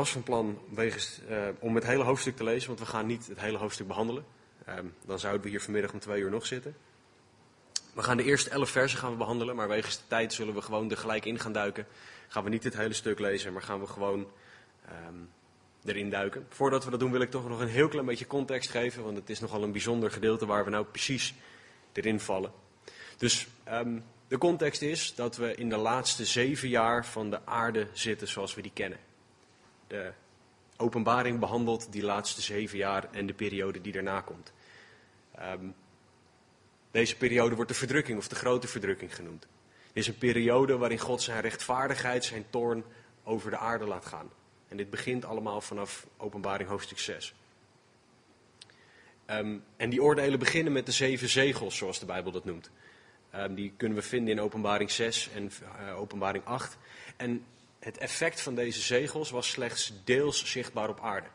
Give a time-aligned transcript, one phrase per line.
[0.00, 3.26] was van plan wegens, eh, om het hele hoofdstuk te lezen, want we gaan niet
[3.26, 4.24] het hele hoofdstuk behandelen.
[4.64, 6.76] Ehm, dan zouden we hier vanmiddag om twee uur nog zitten.
[7.94, 10.62] We gaan de eerste elf versen gaan we behandelen, maar wegens de tijd zullen we
[10.62, 11.86] gewoon er gelijk in gaan duiken.
[12.28, 14.28] Gaan we niet het hele stuk lezen, maar gaan we gewoon
[14.88, 15.14] ehm,
[15.84, 16.46] erin duiken.
[16.48, 19.16] Voordat we dat doen wil ik toch nog een heel klein beetje context geven, want
[19.16, 21.34] het is nogal een bijzonder gedeelte waar we nou precies
[21.92, 22.52] erin vallen.
[23.16, 27.86] Dus ehm, de context is dat we in de laatste zeven jaar van de aarde
[27.92, 28.98] zitten zoals we die kennen.
[29.90, 30.12] De
[30.76, 34.52] openbaring behandelt die laatste zeven jaar en de periode die daarna komt.
[35.34, 35.64] Ehm,
[36.90, 39.46] deze periode wordt de verdrukking of de grote verdrukking genoemd.
[39.86, 42.84] Het is een periode waarin God zijn rechtvaardigheid, zijn toorn
[43.24, 44.30] over de aarde laat gaan.
[44.68, 47.34] En dit begint allemaal vanaf openbaring hoofdstuk 6.
[49.24, 52.70] Ehm, en die oordelen beginnen met de zeven zegels, zoals de Bijbel dat noemt.
[53.30, 56.76] Ehm, die kunnen we vinden in openbaring 6 en uh, openbaring 8.
[57.16, 57.44] En
[57.80, 61.28] het effect van deze zegels was slechts deels zichtbaar op aarde.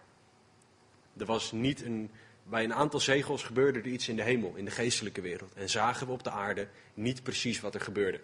[1.17, 2.11] Er was niet een,
[2.43, 5.53] bij een aantal zegels gebeurde er iets in de hemel, in de geestelijke wereld.
[5.53, 8.21] En zagen we op de aarde niet precies wat er gebeurde.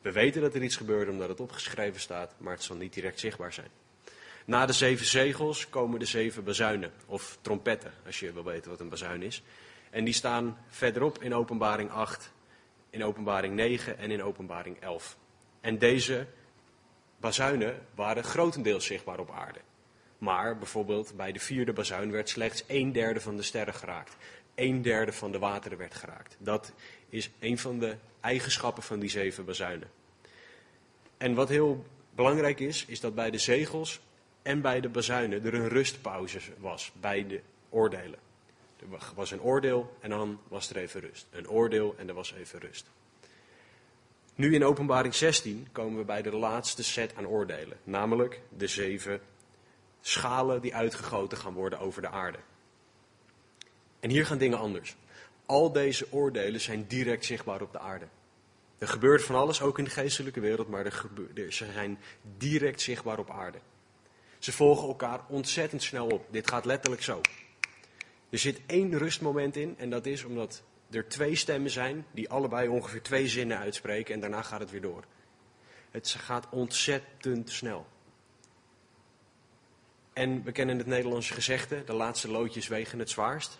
[0.00, 3.20] We weten dat er iets gebeurde omdat het opgeschreven staat, maar het zal niet direct
[3.20, 3.70] zichtbaar zijn.
[4.44, 8.80] Na de zeven zegels komen de zeven bazuinen, of trompetten, als je wil weten wat
[8.80, 9.42] een bazuin is.
[9.90, 12.32] En die staan verderop in openbaring 8,
[12.90, 15.16] in openbaring 9 en in openbaring 11.
[15.60, 16.26] En deze
[17.22, 19.60] bazuinen waren grotendeels zichtbaar op aarde.
[20.18, 24.16] Maar bijvoorbeeld bij de vierde bazuin werd slechts een derde van de sterren geraakt.
[24.54, 26.36] Een derde van de wateren werd geraakt.
[26.38, 26.72] Dat
[27.08, 29.90] is een van de eigenschappen van die zeven bazuinen.
[31.16, 34.00] En wat heel belangrijk is, is dat bij de zegels
[34.42, 38.18] en bij de bazuinen er een rustpauze was bij de oordelen.
[38.80, 41.26] Er was een oordeel en dan was er even rust.
[41.30, 42.86] Een oordeel en er was even rust.
[44.34, 47.78] Nu in openbaring 16 komen we bij de laatste set aan oordelen.
[47.84, 49.20] Namelijk de zeven
[50.00, 52.38] schalen die uitgegoten gaan worden over de aarde.
[54.00, 54.96] En hier gaan dingen anders.
[55.46, 58.06] Al deze oordelen zijn direct zichtbaar op de aarde.
[58.78, 61.14] Er gebeurt van alles, ook in de geestelijke wereld, maar
[61.48, 61.98] ze zijn
[62.38, 63.58] direct zichtbaar op aarde.
[64.38, 66.26] Ze volgen elkaar ontzettend snel op.
[66.30, 67.20] Dit gaat letterlijk zo.
[68.30, 70.62] Er zit één rustmoment in en dat is omdat
[70.92, 74.80] er twee stemmen zijn die allebei ongeveer twee zinnen uitspreken en daarna gaat het weer
[74.80, 75.04] door.
[75.90, 77.86] Het gaat ontzettend snel.
[80.12, 83.58] En we kennen het Nederlandse gezegde, de laatste loodjes wegen het zwaarst.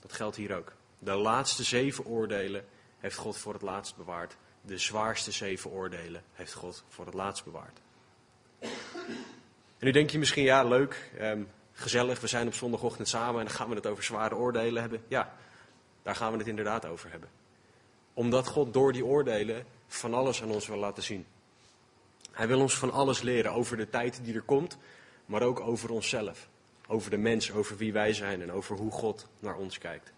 [0.00, 0.72] Dat geldt hier ook.
[0.98, 2.64] De laatste zeven oordelen
[2.98, 4.36] heeft God voor het laatst bewaard.
[4.60, 7.80] De zwaarste zeven oordelen heeft God voor het laatst bewaard.
[9.78, 13.46] En nu denk je misschien, ja leuk, um, gezellig, we zijn op zondagochtend samen en
[13.46, 15.02] dan gaan we het over zware oordelen hebben.
[15.08, 15.34] Ja,
[16.08, 17.28] daar gaan we het inderdaad over hebben.
[18.14, 21.26] Omdat God door die oordelen van alles aan ons wil laten zien.
[22.32, 24.78] Hij wil ons van alles leren over de tijd die er komt,
[25.26, 26.48] maar ook over onszelf.
[26.86, 30.12] Over de mens, over wie wij zijn en over hoe God naar ons kijkt.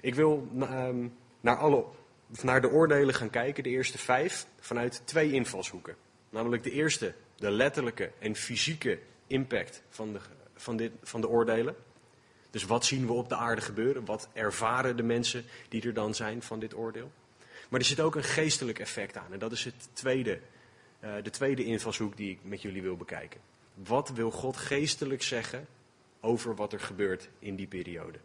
[0.00, 1.84] Ik wil um, naar, alle,
[2.42, 5.96] naar de oordelen gaan kijken, de eerste vijf, vanuit twee invalshoeken.
[6.30, 10.20] Namelijk de eerste, de letterlijke en fysieke impact van de,
[10.54, 11.76] van, dit, van de oordelen.
[12.54, 14.04] Dus wat zien we op de aarde gebeuren?
[14.04, 17.12] Wat ervaren de mensen die er dan zijn van dit oordeel?
[17.68, 19.32] Maar er zit ook een geestelijk effect aan.
[19.32, 20.40] En dat is het tweede,
[21.04, 23.40] uh, de tweede invalshoek die ik met jullie wil bekijken.
[23.74, 25.66] Wat wil God geestelijk zeggen
[26.20, 28.18] over wat er gebeurt in die periode?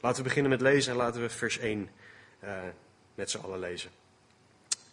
[0.00, 1.88] Laten we beginnen met lezen en laten we vers 1
[2.44, 2.58] uh,
[3.14, 3.90] met z'n allen lezen.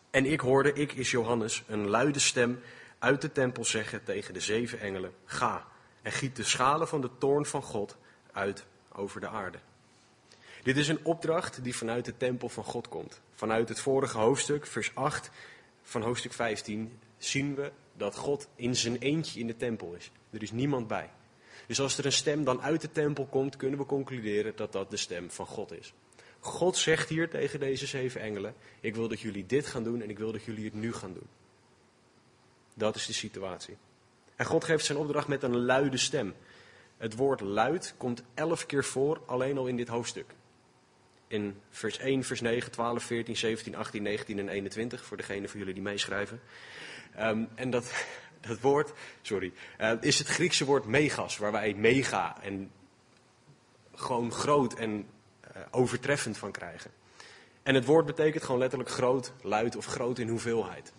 [0.10, 2.60] En ik hoorde, ik is Johannes, een luide stem
[3.00, 5.68] uit de tempel zeggen tegen de zeven engelen: Ga
[6.02, 7.98] en giet de schalen van de toorn van God
[8.32, 8.66] uit
[8.98, 9.58] over de aarde.
[10.64, 13.22] Dit is een opdracht die vanuit de tempel van God komt.
[13.34, 15.30] Vanuit het vorige hoofdstuk, vers 8
[15.82, 20.12] van hoofdstuk 15, zien we dat God in zijn eentje in de tempel is.
[20.30, 21.10] Er is niemand bij.
[21.68, 24.90] Dus als er een stem dan uit de tempel komt, kunnen we concluderen dat dat
[24.90, 25.94] de stem van God is.
[26.40, 30.10] God zegt hier tegen deze zeven engelen: Ik wil dat jullie dit gaan doen en
[30.10, 31.28] ik wil dat jullie het nu gaan doen.
[32.74, 33.78] Dat is de situatie.
[34.36, 36.34] En God geeft zijn opdracht met een luide stem.
[36.98, 40.34] Het woord luid komt elf keer voor, alleen al in dit hoofdstuk.
[41.28, 45.60] In vers 1, vers 9, 12, 14, 17, 18, 19 en 21, voor degene van
[45.60, 46.42] jullie die meeschrijven.
[47.20, 47.92] Um, en dat,
[48.48, 52.72] dat woord, sorry, uh, is het Griekse woord megas, waar wij mega en
[53.94, 54.92] gewoon groot en
[55.56, 56.92] uh, overtreffend van krijgen.
[57.64, 60.94] En het woord betekent gewoon letterlijk groot, luid of groot in hoeveelheid.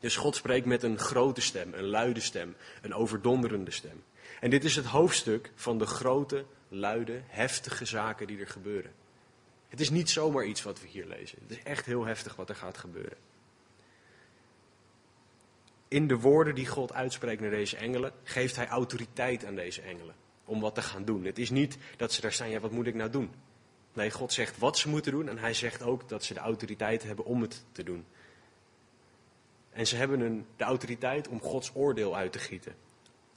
[0.00, 4.02] Dus God spreekt met een grote stem, een luide stem, een overdonderende stem.
[4.40, 8.92] En dit is het hoofdstuk van de grote, luide, heftige zaken die er gebeuren.
[9.68, 11.38] Het is niet zomaar iets wat we hier lezen.
[11.42, 13.16] Het is echt heel heftig wat er gaat gebeuren.
[15.88, 20.14] in de woorden die God uitspreekt naar deze engelen, geeft hij autoriteit aan deze engelen
[20.44, 21.24] om wat te gaan doen.
[21.24, 23.30] Het is niet dat ze daar staan, ja, wat moet ik nou doen?
[23.92, 27.02] Nee, God zegt wat ze moeten doen en hij zegt ook dat ze de autoriteit
[27.02, 28.04] hebben om het te doen.
[29.70, 32.74] En ze hebben de autoriteit om Gods oordeel uit te gieten.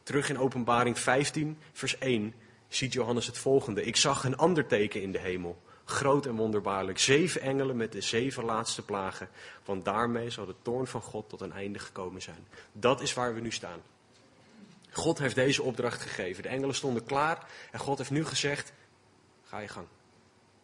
[0.09, 2.33] Terug in Openbaring 15, vers 1,
[2.67, 3.83] ziet Johannes het volgende.
[3.83, 6.99] Ik zag een ander teken in de hemel, groot en wonderbaarlijk.
[6.99, 9.29] Zeven engelen met de zeven laatste plagen,
[9.65, 12.47] want daarmee zal de toorn van God tot een einde gekomen zijn.
[12.71, 13.81] Dat is waar we nu staan.
[14.91, 16.43] God heeft deze opdracht gegeven.
[16.43, 18.73] De engelen stonden klaar en God heeft nu gezegd,
[19.43, 19.87] ga je gang.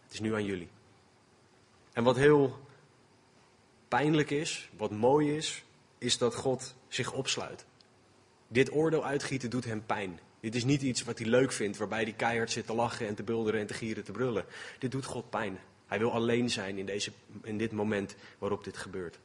[0.04, 0.70] Het is nu aan jullie.
[1.94, 2.60] En wat heel
[3.88, 5.64] pijnlijk is, wat mooi is,
[5.98, 7.66] is dat God zich opsluit.
[8.48, 10.20] Dit oordeel uitgieten doet hem pijn.
[10.40, 13.16] Dit is niet iets wat hij leuk vindt, waarbij hij keihard zit te lachen en
[13.16, 14.46] te bulderen en te gieren te brullen.
[14.80, 15.60] Dit doet God pijn.
[15.88, 17.12] Hij wil alleen zijn in, deze,
[17.44, 19.20] in dit moment waarop dit gebeurt.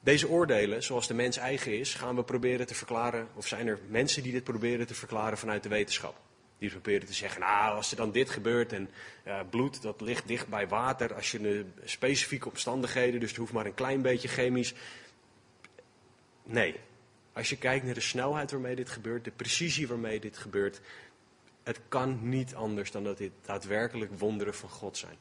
[0.00, 3.78] Deze oordelen, zoals de mens eigen is, gaan we proberen te verklaren, of zijn er
[3.88, 6.20] mensen die dit proberen te verklaren vanuit de wetenschap.
[6.58, 8.90] Die proberen te zeggen, nou, als er dan dit gebeurt en
[9.26, 13.52] uh, bloed, dat ligt dicht bij water, als je de specifieke omstandigheden, dus het hoeft
[13.52, 14.74] maar een klein beetje chemisch.
[16.50, 16.80] Nee,
[17.32, 20.80] als je kijkt naar de snelheid waarmee dit gebeurt, de precisie waarmee dit gebeurt,
[21.62, 25.16] het kan niet anders dan dat dit daadwerkelijk wonderen van God zijn.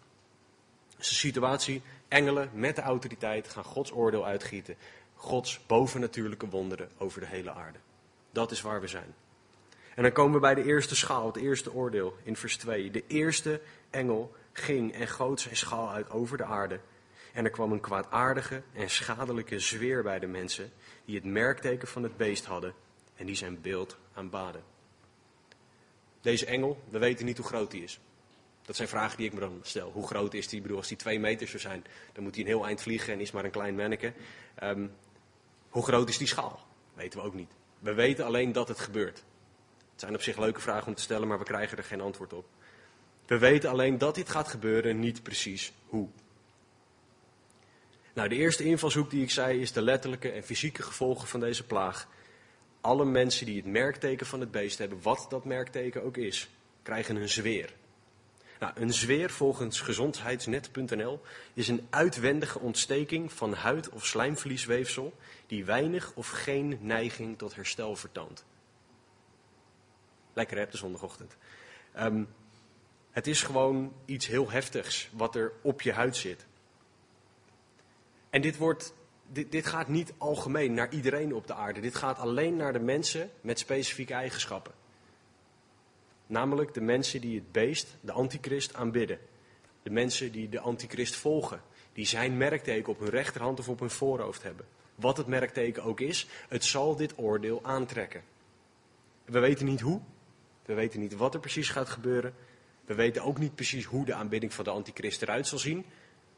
[0.98, 4.76] Dus de situatie, engelen met de autoriteit gaan Gods oordeel uitgieten.
[5.16, 7.80] Gods bovennatuurlijke wonderen over de hele aarde.
[8.32, 9.14] Dat is waar we zijn.
[9.96, 12.92] En dan komen we bij de eerste schaal, het eerste oordeel in vers 2.
[12.92, 16.80] De eerste engel ging en goot zijn schaal uit over de aarde.
[17.34, 20.72] En er kwam een kwaadaardige en schadelijke zweer bij de mensen
[21.10, 22.74] die het merkteken van het beest hadden
[23.16, 24.64] en die zijn beeld aanbaden.
[26.22, 28.00] Deze engel, we weten niet hoe groot die is.
[28.62, 29.92] Dat zijn vragen die ik me dan stel.
[29.92, 30.58] Hoe groot is die?
[30.58, 33.14] Ik bedoel, als die twee meter zou zijn, dan moet hij een heel eind vliegen
[33.14, 34.14] en is maar een klein manneke.
[34.64, 34.92] Um,
[35.70, 36.60] hoe groot is die schaal?
[36.94, 37.52] Weten we ook niet.
[37.80, 39.24] We weten alleen dat het gebeurt.
[39.92, 42.34] Het zijn op zich leuke vragen om te stellen, maar we krijgen er geen antwoord
[42.34, 42.46] op.
[43.26, 46.10] We weten alleen dat dit gaat gebeuren, niet precies hoe.
[48.20, 51.66] Nou, de eerste invalshoek die ik zei is de letterlijke en fysieke gevolgen van deze
[51.66, 52.08] plaag.
[52.82, 56.50] Alle mensen die het merkteken van het beest hebben, wat dat merkteken ook is,
[56.84, 57.74] krijgen een zweer.
[58.60, 61.22] Nou, een zweer volgens gezondheidsnet.nl
[61.54, 65.14] is een uitwendige ontsteking van huid- of slijmvliesweefsel
[65.48, 68.46] die weinig of geen neiging tot herstel vertoont.
[70.34, 71.38] Lekker hè, de zondagochtend.
[72.00, 72.28] Um,
[73.12, 76.48] het is gewoon iets heel heftigs wat er op je huid zit.
[78.30, 78.94] En dit, wordt,
[79.28, 81.80] dit, dit gaat niet algemeen naar iedereen op de aarde.
[81.80, 84.74] Dit gaat alleen naar de mensen met specifieke eigenschappen.
[86.28, 89.20] Namelijk de mensen die het beest, de antichrist, aanbidden.
[89.84, 91.62] De mensen die de antichrist volgen.
[91.94, 94.66] Die zijn merkteken op hun rechterhand of op hun voorhoofd hebben.
[94.96, 98.24] Wat het merkteken ook is, het zal dit oordeel aantrekken.
[99.26, 100.02] We weten niet hoe.
[100.66, 102.34] We weten niet wat er precies gaat gebeuren.
[102.86, 105.86] We weten ook niet precies hoe de aanbidding van de antichrist eruit zal zien.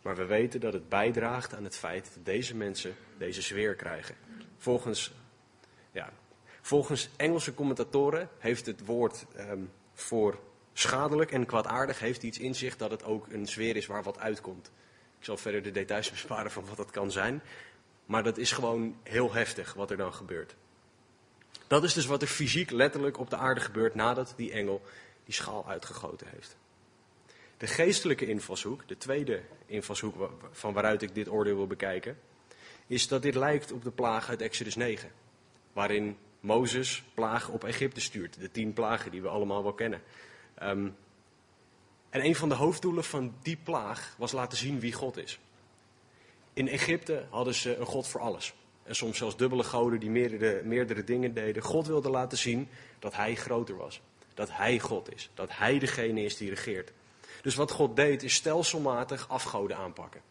[0.02, 4.16] Maar we weten dat het bijdraagt aan het feit dat deze mensen deze zweer krijgen.
[4.58, 5.14] Volgens,
[5.92, 6.10] ja,
[6.62, 10.40] volgens Engelse commentatoren heeft het woord um, voor
[10.74, 14.20] schadelijk en kwaadaardig heeft iets in zich dat het ook een sfeer is waar wat
[14.20, 14.72] uitkomt.
[15.20, 17.42] Ik zal verder de details besparen van wat dat kan zijn.
[18.06, 20.56] Maar dat is gewoon heel heftig wat er dan gebeurt.
[21.68, 24.82] Dat is dus wat er fysiek letterlijk op de aarde gebeurt nadat die engel
[25.24, 26.58] die schaal uitgegoten heeft.
[27.62, 32.20] De geestelijke invalshoek, de tweede invalshoek van waaruit ik dit oordeel wil bekijken,
[32.88, 35.12] is dat dit lijkt op de plaag uit Exodus 9.
[35.74, 38.40] Waarin Mozes plagen op Egypte stuurt.
[38.40, 40.02] De tien plagen die we allemaal wel kennen.
[40.64, 40.96] Um,
[42.10, 45.40] en een van de hoofddoelen van die plaag was laten zien wie God is.
[46.54, 48.54] In Egypte hadden ze een God voor alles.
[48.84, 51.64] En soms zelfs dubbele goden die meerdere, meerdere dingen deden.
[51.64, 52.68] God wilde laten zien
[53.00, 54.02] dat hij groter was.
[54.34, 55.30] Dat hij God is.
[55.34, 56.92] Dat hij degene is die regeert.
[57.42, 60.22] Dus wat God deed is stelselmatig afgoden aanpakken.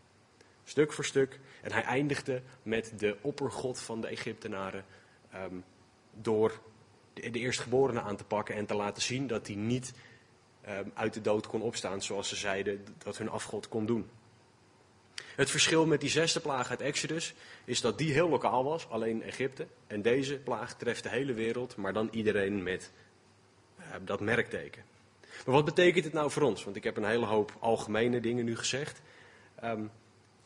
[0.65, 1.41] Stuk voor stuk.
[1.63, 4.85] En hij eindigde met de oppergod van de Egyptenaren.
[5.35, 5.65] Um,
[6.15, 6.61] door
[7.13, 9.93] de, de eerstgeborene aan te pakken en te laten zien dat hij niet
[10.69, 14.11] um, uit de dood kon opstaan zoals ze zeiden dat hun afgod kon doen.
[15.35, 19.23] Het verschil met die zesde plaag uit Exodus is dat die heel lokaal was, alleen
[19.23, 19.67] Egypte.
[19.87, 22.91] En deze plaag treft de hele wereld, maar dan iedereen met
[23.79, 24.85] uh, dat merkteken.
[25.45, 26.65] Maar wat betekent het nou voor ons?
[26.65, 29.01] Want ik heb een hele hoop algemene dingen nu gezegd.
[29.65, 29.91] Um,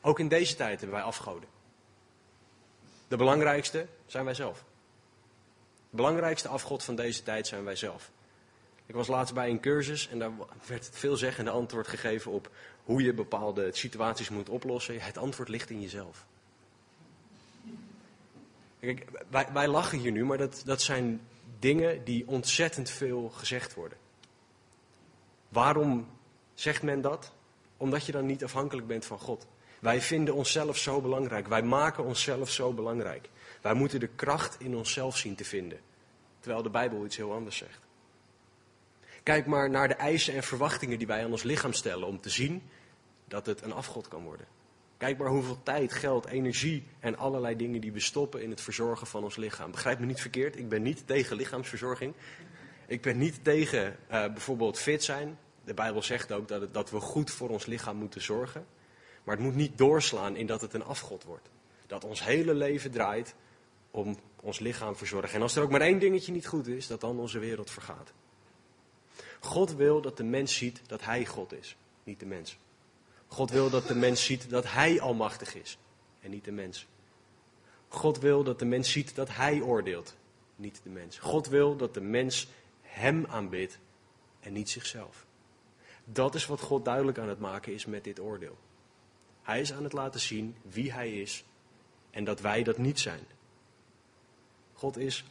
[0.00, 1.48] ook in deze tijd hebben wij afgoden.
[3.08, 4.64] De belangrijkste zijn wij zelf.
[5.90, 8.10] De belangrijkste afgod van deze tijd zijn wij zelf.
[8.86, 10.30] Ik was laatst bij een cursus en daar
[10.66, 12.50] werd het veelzeggende antwoord gegeven op
[12.84, 15.00] hoe je bepaalde situaties moet oplossen.
[15.00, 16.26] Het antwoord ligt in jezelf.
[19.28, 21.20] Wij, wij lachen hier nu, maar dat, dat zijn
[21.58, 23.98] dingen die ontzettend veel gezegd worden.
[25.54, 26.06] Waarom
[26.54, 27.32] zegt men dat?
[27.76, 29.46] Omdat je dan niet afhankelijk bent van God.
[29.80, 31.49] Wij vinden onszelf zo belangrijk.
[31.49, 33.28] Wij maken onszelf zo belangrijk.
[33.61, 35.80] Wij moeten de kracht in onszelf zien te vinden.
[36.40, 37.78] Terwijl de Bijbel iets heel anders zegt.
[39.23, 42.30] Kijk maar naar de eisen en verwachtingen die wij aan ons lichaam stellen om te
[42.30, 42.62] zien
[43.28, 44.46] dat het een afgod kan worden.
[44.96, 49.06] Kijk maar hoeveel tijd, geld, energie en allerlei dingen die we stoppen in het verzorgen
[49.06, 49.70] van ons lichaam.
[49.70, 52.14] Begrijp me niet verkeerd, ik ben niet tegen lichaamsverzorging.
[52.87, 55.38] Ik ben niet tegen uh, bijvoorbeeld fit zijn.
[55.64, 58.66] De Bijbel zegt ook dat, dat we goed voor ons lichaam moeten zorgen.
[59.25, 61.50] Maar het moet niet doorslaan in dat het een afgod wordt.
[61.87, 63.35] Dat ons hele leven draait
[63.90, 65.35] om ons lichaam verzorgen.
[65.35, 68.12] En als er ook maar één dingetje niet goed is, dat dan onze wereld vergaat.
[69.40, 72.59] God wil dat de mens ziet dat hij God is, niet de mens.
[73.26, 75.78] God wil dat de mens ziet dat hij almachtig is
[76.21, 76.87] en niet de mens.
[77.88, 80.16] God wil dat de mens ziet dat hij oordeelt,
[80.56, 81.18] niet de mens.
[81.18, 82.49] God wil dat de mens
[82.83, 83.78] hem aanbidt
[84.40, 85.26] en niet zichzelf.
[86.04, 88.56] Dat is wat God duidelijk aan het maken is met dit oordeel.
[89.42, 91.44] Hij is aan het laten zien wie hij is
[92.11, 93.26] en dat wij dat niet zijn.
[94.73, 95.25] God is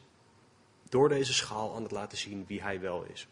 [0.89, 3.27] door deze schaal aan het laten zien wie hij wel is.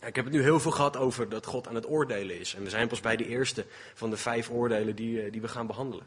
[0.00, 2.54] Ik heb het nu heel veel gehad over dat God aan het oordelen is.
[2.54, 5.48] En we zijn pas bij de eerste van de vijf oordelen die, eh, die we
[5.48, 6.06] gaan behandelen.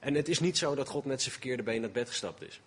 [0.00, 2.60] En het is niet zo dat God met zijn verkeerde been naar bed gestapt is.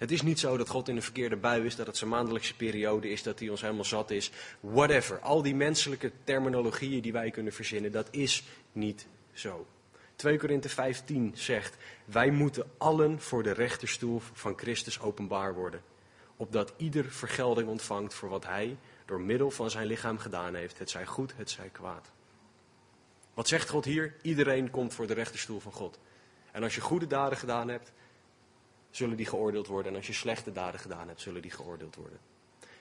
[0.00, 2.56] Het is niet zo dat God in een verkeerde bui is, dat het zijn maandelijkse
[2.56, 4.30] periode is, dat hij ons helemaal zat is.
[4.60, 5.18] Whatever.
[5.18, 9.66] Al die menselijke terminologieën die wij kunnen verzinnen, dat is niet zo.
[10.16, 15.82] 2 Korinthe 15 zegt, wij moeten allen voor de rechterstoel van Christus openbaar worden.
[16.36, 20.78] Opdat ieder vergelding ontvangt voor wat hij door middel van zijn lichaam gedaan heeft.
[20.78, 22.10] Het zij goed, het zij kwaad.
[23.34, 24.14] Wat zegt God hier?
[24.22, 25.98] Iedereen komt voor de rechterstoel van God.
[26.52, 27.92] En als je goede daden gedaan hebt,
[28.90, 29.92] zullen die geoordeeld worden.
[29.92, 32.18] En als je slechte daden gedaan hebt, zullen die geoordeeld worden.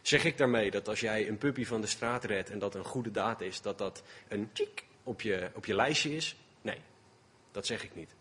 [0.01, 2.83] Zeg ik daarmee dat als jij een puppy van de straat redt en dat een
[2.83, 6.35] goede daad is, dat dat een tjik op je, op je lijstje is?
[6.61, 6.77] Nee,
[7.51, 8.15] dat zeg ik niet.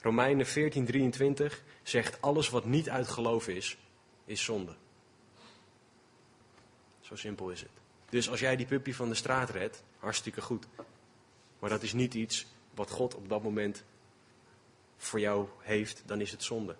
[0.00, 3.76] Romeinen 14:23 zegt alles wat niet uit geloof is,
[4.24, 4.74] is zonde.
[7.00, 7.70] Zo simpel is het.
[8.08, 10.66] Dus als jij die puppy van de straat redt, hartstikke goed.
[11.58, 13.84] Maar dat is niet iets wat God op dat moment
[14.96, 16.76] voor jou heeft, dan is het zonde.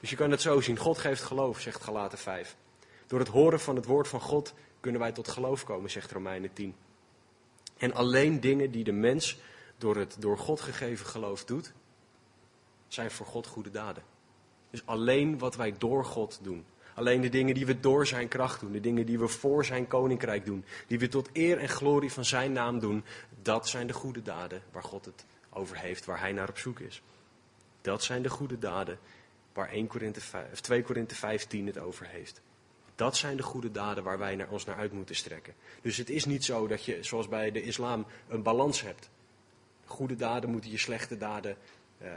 [0.00, 0.78] Dus je kan het zo zien.
[0.78, 2.56] God geeft geloof, zegt Galaten 5.
[3.06, 6.52] Door het horen van het woord van God kunnen wij tot geloof komen, zegt Romeinen
[6.52, 6.74] 10.
[7.76, 9.38] En alleen dingen die de mens
[9.78, 11.72] door het door God gegeven geloof doet,
[12.88, 14.02] zijn voor God goede daden.
[14.70, 16.64] Dus alleen wat wij door God doen.
[16.94, 19.86] Alleen de dingen die we door zijn kracht doen, de dingen die we voor zijn
[19.86, 23.04] koninkrijk doen, die we tot eer en glorie van zijn naam doen,
[23.42, 26.80] dat zijn de goede daden waar God het over heeft, waar hij naar op zoek
[26.80, 27.02] is.
[27.86, 28.98] Dat zijn de goede daden
[29.52, 32.40] waar 1 Korinthe 5, 2 Korinthe 15 het over heeft.
[32.94, 35.54] Dat zijn de goede daden waar wij naar, ons naar uit moeten strekken.
[35.82, 39.10] Dus het is niet zo dat je, zoals bij de islam, een balans hebt.
[39.84, 41.56] Goede daden moeten je slechte daden,
[42.02, 42.08] uh,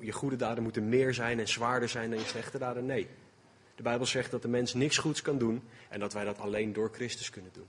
[0.00, 2.86] je goede daden moeten meer zijn en zwaarder zijn dan je slechte daden.
[2.86, 3.08] Nee.
[3.74, 6.72] De Bijbel zegt dat de mens niks goeds kan doen en dat wij dat alleen
[6.72, 7.68] door Christus kunnen doen.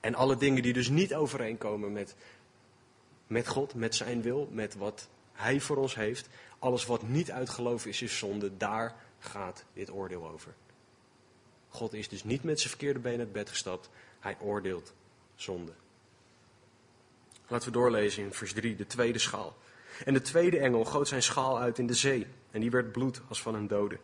[0.00, 2.16] En alle dingen die dus niet overeenkomen met,
[3.26, 7.50] met God, met zijn wil, met wat hij voor ons heeft, alles wat niet uit
[7.50, 10.54] geloof is, is zonde, daar gaat dit oordeel over.
[11.68, 14.92] God is dus niet met zijn verkeerde been het bed gestapt, hij oordeelt
[15.34, 15.72] zonde.
[17.46, 19.56] Laten we doorlezen in vers 3, de tweede schaal.
[20.04, 23.20] En de tweede engel goot zijn schaal uit in de zee, en die werd bloed
[23.28, 23.98] als van een dode.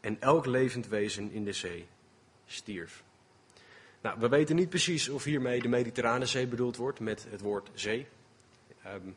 [0.00, 1.86] En elk levend wezen in de zee
[2.46, 3.02] stierf.
[4.00, 7.70] Nou, we weten niet precies of hiermee de Mediterrane Zee bedoeld wordt met het woord
[7.74, 8.06] zee.
[8.86, 9.16] Um,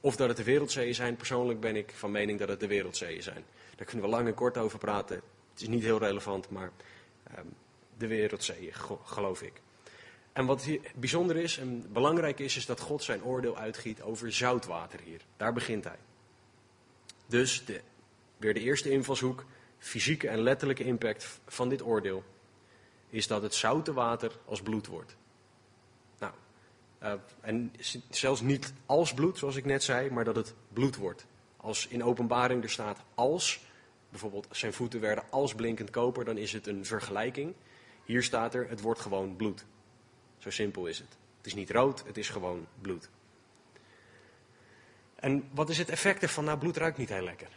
[0.00, 1.16] of dat het de wereldzeeën zijn.
[1.16, 3.44] Persoonlijk ben ik van mening dat het de wereldzeeën zijn.
[3.76, 5.16] Daar kunnen we lang en kort over praten.
[5.52, 6.70] Het is niet heel relevant, maar
[7.38, 7.54] um,
[7.98, 8.72] de wereldzeeën,
[9.04, 9.60] geloof ik.
[10.32, 14.32] En wat hier bijzonder is en belangrijk is, is dat God zijn oordeel uitgiet over
[14.32, 15.20] zoutwater hier.
[15.36, 15.98] Daar begint hij.
[17.26, 17.80] Dus de,
[18.36, 19.44] weer de eerste invalshoek,
[19.78, 22.24] fysieke en letterlijke impact van dit oordeel,
[23.10, 25.16] is dat het zoute water als bloed wordt.
[27.02, 27.72] Uh, en
[28.10, 31.26] zelfs niet als bloed, zoals ik net zei, maar dat het bloed wordt.
[31.56, 33.60] Als in openbaring er staat als,
[34.08, 37.54] bijvoorbeeld zijn voeten werden als blinkend koper, dan is het een vergelijking.
[38.04, 39.64] Hier staat er, het wordt gewoon bloed.
[40.38, 41.16] Zo simpel is het.
[41.36, 43.10] Het is niet rood, het is gewoon bloed.
[45.14, 46.44] En wat is het effect ervan?
[46.44, 47.48] Nou, bloed ruikt niet heel lekker.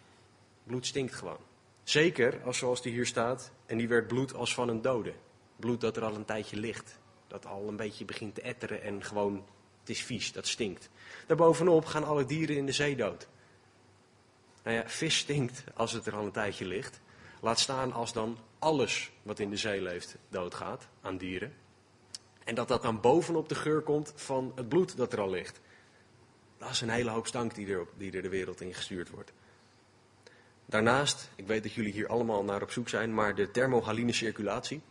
[0.63, 1.39] Bloed stinkt gewoon.
[1.83, 5.13] Zeker als zoals die hier staat, en die werd bloed als van een dode.
[5.55, 6.99] Bloed dat er al een tijdje ligt.
[7.31, 9.45] Dat al een beetje begint te etteren en gewoon,
[9.79, 10.89] het is vies, dat stinkt.
[11.27, 13.27] Daarbovenop gaan alle dieren in de zee dood.
[14.63, 16.99] Nou ja, vis stinkt als het er al een tijdje ligt.
[17.41, 21.53] Laat staan als dan alles wat in de zee leeft doodgaat aan dieren.
[22.43, 25.59] En dat dat dan bovenop de geur komt van het bloed dat er al ligt.
[26.57, 29.33] Dat is een hele hoop stank die er, die er de wereld in gestuurd wordt.
[30.65, 34.81] Daarnaast, ik weet dat jullie hier allemaal naar op zoek zijn, maar de thermohaline circulatie.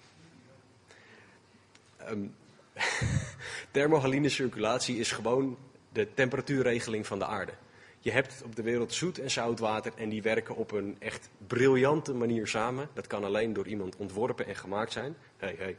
[2.09, 2.35] Um,
[3.71, 5.59] thermohaline circulatie is gewoon
[5.93, 7.53] de temperatuurregeling van de aarde.
[7.99, 11.29] Je hebt op de wereld zoet en zout water en die werken op een echt
[11.47, 12.89] briljante manier samen.
[12.93, 15.17] Dat kan alleen door iemand ontworpen en gemaakt zijn.
[15.37, 15.77] Hey, hey.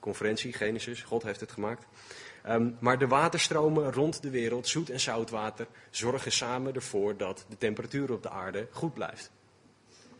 [0.00, 1.86] Conferentie, Genesis, God heeft het gemaakt.
[2.48, 7.56] Um, maar de waterstromen rond de wereld, zoet en zoutwater, zorgen samen ervoor dat de
[7.58, 9.30] temperatuur op de aarde goed blijft.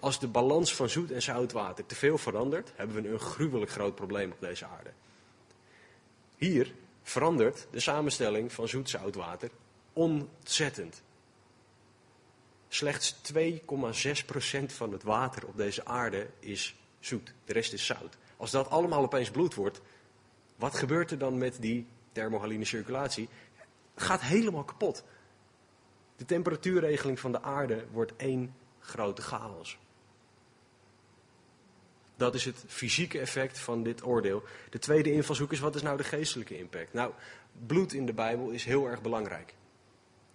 [0.01, 3.95] Als de balans van zoet en zoutwater te veel verandert, hebben we een gruwelijk groot
[3.95, 4.91] probleem op deze aarde.
[6.37, 9.51] Hier verandert de samenstelling van zoet-zoutwater
[9.93, 11.03] ontzettend.
[12.69, 17.35] Slechts 2,6% van het water op deze aarde is zoet.
[17.45, 18.17] De rest is zout.
[18.37, 19.81] Als dat allemaal opeens bloed wordt,
[20.57, 23.29] wat gebeurt er dan met die thermohaline circulatie?
[23.95, 25.05] Gaat helemaal kapot.
[26.17, 29.79] De temperatuurregeling van de aarde wordt één grote chaos.
[32.17, 34.43] Dat is het fysieke effect van dit oordeel.
[34.71, 36.93] De tweede invalshoek is, wat is nou de geestelijke impact?
[36.93, 37.13] Nou,
[37.67, 39.55] bloed in de Bijbel is heel erg belangrijk.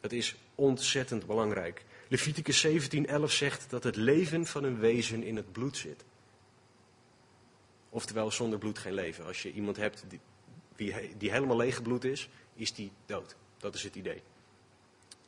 [0.01, 1.86] Het is ontzettend belangrijk.
[2.07, 6.05] Leviticus 17:11 zegt dat het leven van een wezen in het bloed zit.
[7.89, 9.25] Oftewel, zonder bloed geen leven.
[9.25, 10.19] Als je iemand hebt die,
[10.75, 13.36] die, die helemaal lege bloed is, is die dood.
[13.57, 14.21] Dat is het idee.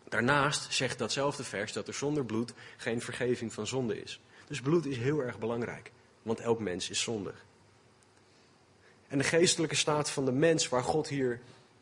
[0.10, 4.22] Daarnaast zegt datzelfde vers dat er zonder bloed geen vergeving van zonde is.
[4.48, 5.92] Dus bloed is heel erg belangrijk,
[6.22, 7.46] want elk mens is zondig.
[9.08, 11.40] En de geestelijke staat van de mens waar God hier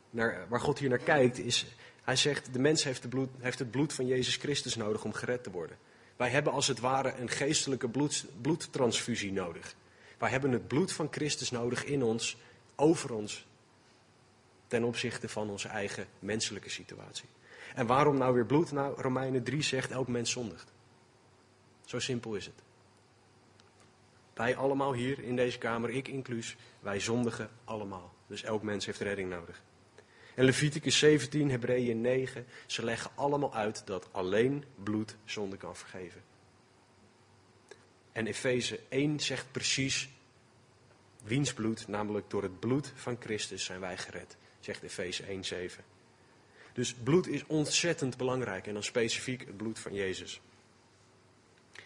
[0.10, 1.66] naar, waar God hier naar kijkt, is
[2.04, 5.44] hij zegt, de mens heeft, bloed, heeft, het bloed van Jezus Christus nodig om gered
[5.44, 5.78] te worden.
[6.16, 9.76] Wij hebben als het ware een geestelijke bloed, bloedtransfusie nodig.
[10.18, 12.38] Wij hebben het bloed van Christus nodig in ons,
[12.76, 13.48] over ons,
[14.68, 17.26] ten opzichte van onze eigen menselijke situatie.
[17.76, 18.72] En waarom nou weer bloed?
[18.72, 20.72] Nou, Romeinen 3 zegt, elk mens zondigt.
[21.86, 22.69] Zo simpel is het.
[24.40, 28.14] Wij allemaal hier in deze kamer, ik inclus, wij zondigen allemaal.
[28.28, 29.62] Dus elk mens heeft redding nodig.
[30.36, 36.24] En Leviticus 17, Hebreeën 9, ze leggen allemaal uit dat alleen bloed zonde kan vergeven.
[38.12, 40.10] En Efeze 1 zegt precies,
[41.24, 45.84] wiens bloed, namelijk door het bloed van Christus zijn wij gered, zegt Efeze 1, 7.
[46.74, 50.42] Dus bloed is ontzettend belangrijk en dan specifiek het bloed van Jezus.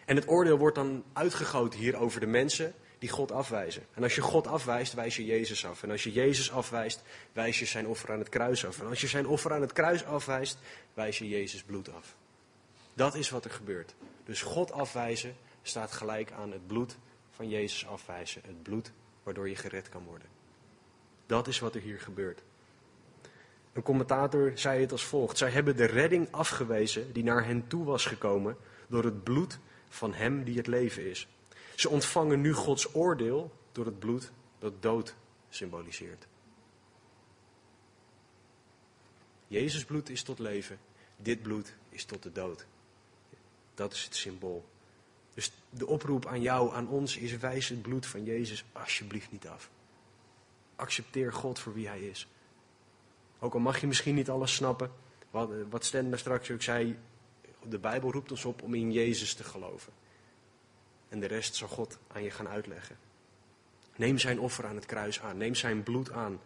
[0.06, 3.84] En het oordeel wordt dan uitgegoten hier over de mensen die God afwijzen.
[3.94, 5.84] En als je God afwijst, wijs je Jezus af.
[5.84, 7.02] En als je Jezus afwijst,
[7.34, 8.80] wijs je zijn offer aan het kruis af.
[8.80, 10.58] En als je zijn offer aan het kruis afwijst,
[10.94, 12.16] wijs je Jezus bloed af.
[12.94, 13.96] Dat is wat er gebeurt.
[14.26, 16.98] Dus God afwijzen staat gelijk aan het bloed
[17.32, 18.42] van Jezus afwijzen.
[18.46, 18.92] Het bloed
[19.24, 20.28] waardoor je gered kan worden.
[21.26, 22.44] Dat is wat er hier gebeurt.
[23.74, 25.38] Een commentator zei het als volgt.
[25.38, 29.60] Zij hebben de redding afgewezen die naar hen toe was gekomen door het bloed
[29.94, 31.28] van hem die het leven is.
[31.76, 35.16] Ze ontvangen nu Gods oordeel door het bloed dat dood
[35.50, 36.28] symboliseert.
[39.48, 40.80] Jezus bloed is tot leven,
[41.18, 42.66] dit bloed is tot de dood.
[43.74, 44.66] Dat is het symbool.
[45.34, 49.48] Dus de oproep aan jou, aan ons, is wijs het bloed van Jezus alsjeblieft niet
[49.48, 49.70] af.
[50.76, 52.28] Accepteer God voor wie Hij is.
[53.40, 54.92] Ook al mag je misschien niet alles snappen,
[55.30, 56.98] wat, wat Sten daar straks ook zei,
[57.70, 59.94] de Bijbel roept ons op om in Jezus te geloven.
[61.10, 62.98] En de rest zal God aan je gaan uitleggen.
[63.96, 65.38] Neem zijn offer aan het kruis aan.
[65.38, 66.42] Neem zijn bloed aan.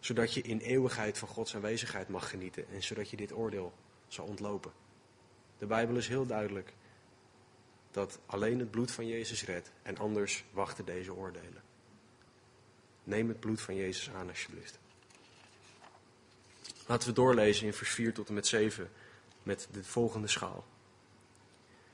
[0.00, 2.68] Zodat je in eeuwigheid van Gods aanwezigheid mag genieten.
[2.72, 3.72] En zodat je dit oordeel
[4.08, 4.72] zal ontlopen.
[5.58, 6.72] De Bijbel is heel duidelijk.
[7.90, 9.70] Dat alleen het bloed van Jezus redt.
[9.82, 11.62] En anders wachten deze oordelen.
[13.04, 14.78] Neem het bloed van Jezus aan alsjeblieft.
[16.86, 18.90] Laten we doorlezen in vers 4 tot en met 7
[19.48, 20.64] met de volgende schaal.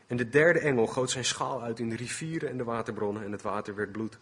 [0.06, 3.32] En de derde engel goot zijn schaal uit in de rivieren en de waterbronnen en
[3.32, 4.18] het water werd bloed.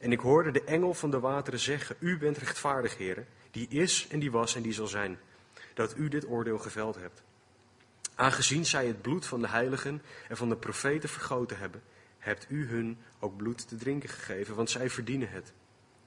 [0.00, 4.06] En ik hoorde de engel van de wateren zeggen, u bent rechtvaardig, heren, die is
[4.10, 5.18] en die was en die zal zijn,
[5.74, 7.22] dat u dit oordeel geveld hebt.
[8.14, 11.82] Aangezien zij het bloed van de heiligen en van de profeten vergoten hebben,
[12.18, 15.52] hebt u hun ook bloed te drinken gegeven, want zij verdienen het.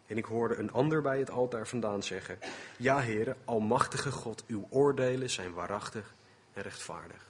[0.08, 2.40] En ik hoorde een ander bij het altaar vandaan zeggen,
[2.78, 6.15] ja heren, almachtige God, uw oordelen zijn waarachtig
[6.56, 7.28] en rechtvaardig.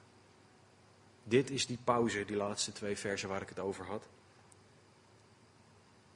[1.24, 4.08] Dit is die pauze, die laatste twee versen waar ik het over had.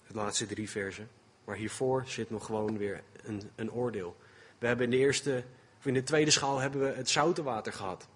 [0.06, 1.08] De laatste drie versen.
[1.44, 4.16] Maar hiervoor zit nog gewoon weer een, een oordeel.
[4.58, 5.44] We hebben in de eerste,
[5.78, 8.08] of in de tweede schaal hebben we het zoute water gehad.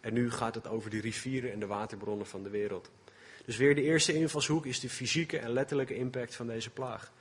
[0.00, 2.90] En nu gaat het over de rivieren en de waterbronnen van de wereld.
[3.44, 7.12] Dus weer de eerste invalshoek is de fysieke en letterlijke impact van deze plaag.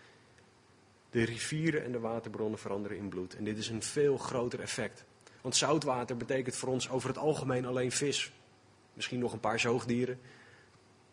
[1.09, 3.35] De rivieren en de waterbronnen veranderen in bloed.
[3.35, 5.05] En dit is een veel groter effect.
[5.43, 8.31] Want zoutwater betekent voor ons over het algemeen alleen vis.
[8.93, 10.19] Misschien nog een paar zoogdieren.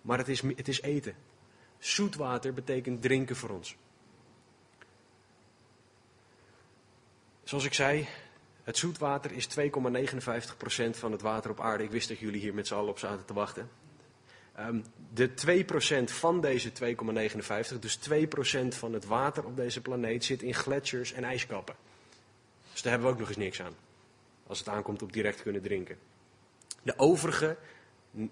[0.00, 1.14] Maar het is, het is eten.
[1.78, 3.76] Zoetwater betekent drinken voor ons.
[7.44, 8.08] Zoals ik zei,
[8.64, 9.62] het zoetwater is 2,59%
[10.90, 11.84] van het water op aarde.
[11.84, 13.70] Ik wist dat jullie hier met z'n allen op zaten te wachten.
[14.58, 15.30] Um, de
[16.10, 16.70] 2% van deze
[17.72, 21.74] 2,59, dus 2% van het water op deze planeet, zit in gletsjers en ijskappen.
[22.72, 23.74] Dus daar hebben we ook nog eens niks aan.
[24.50, 25.98] Als het aankomt op direct kunnen drinken.
[26.82, 27.56] De overige
[28.16, 28.22] 0,59%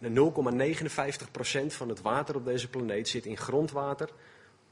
[1.66, 4.10] van het water op deze planeet zit in grondwater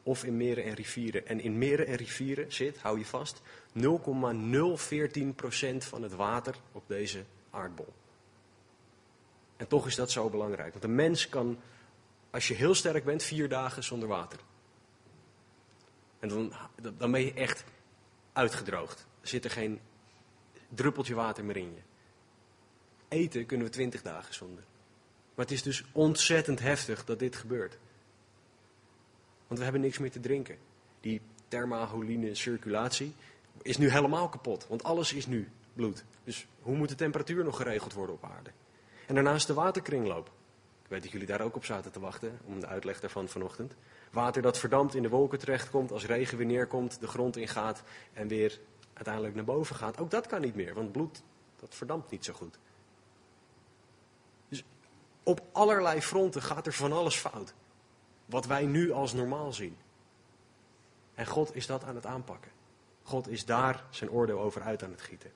[0.03, 1.27] of in meren en rivieren.
[1.27, 3.43] En in meren en rivieren zit, hou je vast,
[3.79, 3.83] 0,014%
[5.77, 7.93] van het water op deze aardbol.
[9.57, 10.73] En toch is dat zo belangrijk.
[10.73, 11.59] Want een mens kan,
[12.31, 14.39] als je heel sterk bent, vier dagen zonder water.
[16.19, 16.53] En dan,
[16.99, 17.65] dan ben je echt
[18.33, 19.07] uitgedroogd.
[19.21, 19.81] Er zit er geen
[20.69, 21.81] druppeltje water meer in je.
[23.09, 24.65] Eten kunnen we twintig dagen zonder.
[25.35, 27.79] Maar het is dus ontzettend heftig dat dit gebeurt.
[29.47, 30.57] Want we hebben niks meer te drinken.
[31.01, 33.15] Die thermaholine circulatie
[33.63, 34.67] is nu helemaal kapot.
[34.69, 36.05] Want alles is nu bloed.
[36.25, 38.51] Dus hoe moet de temperatuur nog geregeld worden op aarde?
[39.07, 40.31] En daarnaast de waterkringloop.
[40.83, 43.75] Ik weet dat jullie daar ook op zaten te wachten, om de uitleg daarvan vanochtend.
[44.11, 48.29] Water dat verdampt in de wolken terechtkomt, als regen weer neerkomt, de grond ingaat en
[48.29, 48.61] weer
[48.97, 49.99] uiteindelijk naar boven gaat.
[49.99, 51.23] Ook dat kan niet meer, want bloed,
[51.57, 52.59] dat verdampt niet zo goed.
[54.49, 54.65] Dus
[55.23, 57.55] op allerlei fronten gaat er van alles fout.
[58.27, 59.77] Wat wij nu als normaal zien.
[61.15, 62.51] En God is dat aan het aanpakken.
[63.03, 65.33] God is daar zijn oordeel over uit aan het gieten.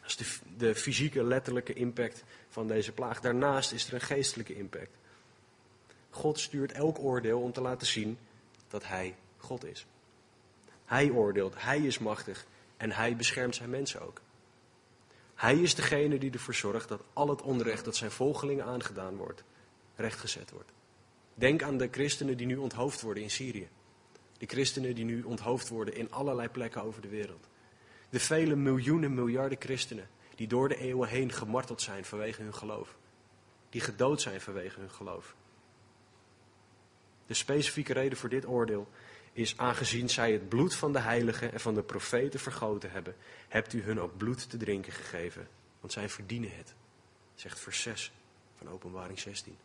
[0.00, 3.20] Dat is de, de fysieke, letterlijke impact van deze plaag.
[3.20, 4.96] Daarnaast is er een geestelijke impact.
[6.10, 8.18] God stuurt elk oordeel om te laten zien
[8.68, 9.86] dat Hij God is.
[10.86, 12.46] Hij oordeelt, Hij is machtig
[12.76, 14.20] en Hij beschermt zijn mensen ook.
[15.34, 19.44] Hij is degene die ervoor zorgt dat al het onrecht dat zijn volgelingen aangedaan wordt,
[19.94, 20.72] rechtgezet wordt.
[21.34, 23.68] Denk aan de christenen die nu onthoofd worden in Syrië.
[24.38, 27.48] De christenen die nu onthoofd worden in allerlei plekken over de wereld.
[28.10, 32.96] De vele miljoenen, miljarden christenen die door de eeuwen heen gemarteld zijn vanwege hun geloof.
[33.70, 35.34] Die gedood zijn vanwege hun geloof.
[37.26, 38.88] De specifieke reden voor dit oordeel
[39.36, 43.16] is aangezien zij het bloed van de heiligen en van de profeten vergoten hebben,
[43.48, 45.48] hebt u hun ook bloed te drinken gegeven,
[45.80, 46.74] want zij verdienen het,
[47.34, 48.12] zegt vers 6
[48.54, 49.56] van Openbaring 16.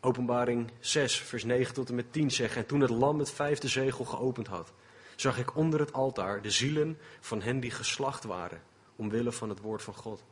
[0.00, 3.68] Openbaring 6, vers 9 tot en met 10 zegt, en toen het lam het vijfde
[3.68, 4.72] zegel geopend had,
[5.16, 8.62] zag ik onder het altaar de zielen van hen die geslacht waren,
[8.96, 10.24] omwille van het woord van God.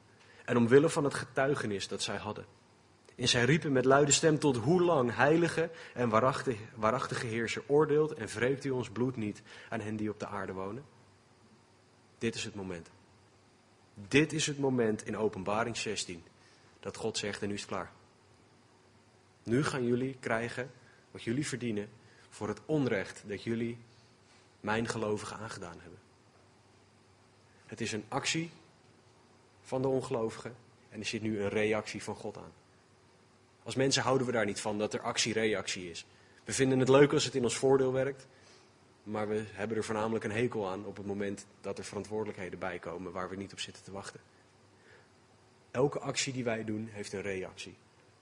[0.44, 2.60] En omwille van het getuigenis dat zij hadden.
[3.21, 8.13] En zij riepen met luide stem tot hoe lang, heilige en waarachtige, waarachtige heerser, oordeelt
[8.13, 10.85] en wreekt u ons bloed niet aan hen die op de aarde wonen?
[12.19, 12.91] Dit is het moment.
[13.95, 16.23] Dit is het moment in openbaring 16
[16.81, 17.93] dat God zegt en nu is het klaar.
[19.43, 20.71] Nu gaan jullie krijgen
[21.11, 21.89] wat jullie verdienen
[22.29, 23.79] voor het onrecht dat jullie
[24.61, 25.99] mijn gelovigen aangedaan hebben.
[27.67, 28.51] Het is een actie
[29.63, 30.57] van de ongelovigen
[30.89, 32.60] en er zit nu een reactie van God aan.
[33.62, 36.07] Als mensen houden we daar niet van dat er actie-reactie is.
[36.44, 38.27] We vinden het leuk als het in ons voordeel werkt,
[39.03, 42.79] maar we hebben er voornamelijk een hekel aan op het moment dat er verantwoordelijkheden bij
[42.79, 44.20] komen waar we niet op zitten te wachten.
[45.70, 47.77] Elke actie die wij doen heeft een reactie.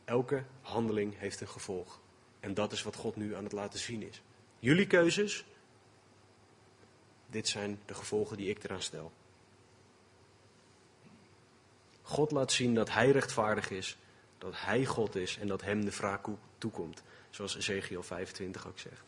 [0.04, 2.00] Elke handeling heeft een gevolg.
[2.40, 4.22] En dat is wat God nu aan het laten zien is.
[4.58, 5.44] Jullie keuzes,
[7.26, 9.12] dit zijn de gevolgen die ik eraan stel.
[12.02, 13.96] God laat zien dat Hij rechtvaardig is,
[14.38, 16.26] dat Hij God is en dat Hem de wraak
[16.58, 17.02] toekomt.
[17.30, 19.02] Zoals Ezekiel 25 ook zegt.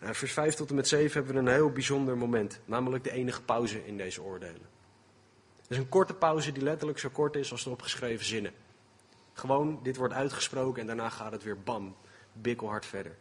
[0.00, 3.10] Nou, vers 5 tot en met 7 hebben we een heel bijzonder moment, namelijk de
[3.10, 4.68] enige pauze in deze oordelen.
[5.60, 8.52] Het is een korte pauze die letterlijk zo kort is als de opgeschreven zinnen.
[9.32, 11.96] Gewoon, dit wordt uitgesproken en daarna gaat het weer bam,
[12.32, 13.16] bikkelhard verder.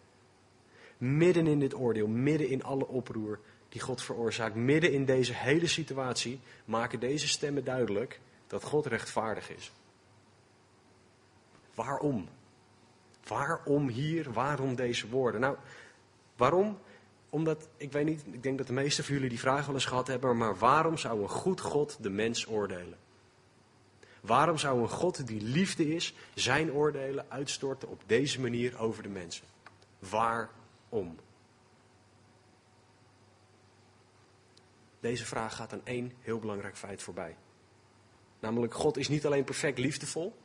[0.98, 5.68] Midden in dit oordeel, midden in alle oproer die God veroorzaakt, midden in deze hele
[5.68, 9.72] situatie, maken deze stemmen duidelijk dat God rechtvaardig is.
[11.74, 12.30] Waarom?
[13.28, 14.34] Waarom hier?
[14.34, 15.42] Waarom deze woorden?
[15.42, 15.58] Nou,
[16.36, 16.80] waarom?
[17.30, 19.86] Omdat, ik weet niet, ik denk dat de meeste van jullie die vraag wel eens
[19.86, 22.98] gehad hebben, maar waarom zou een goed God de mens oordelen?
[24.22, 29.10] Waarom zou een God die liefde is, zijn oordelen uitstorten op deze manier over de
[29.10, 29.46] mensen?
[30.00, 31.18] Waarom?
[35.04, 37.36] deze vraag gaat aan één heel belangrijk feit voorbij.
[38.40, 40.36] Namelijk, God is niet alleen perfect liefdevol,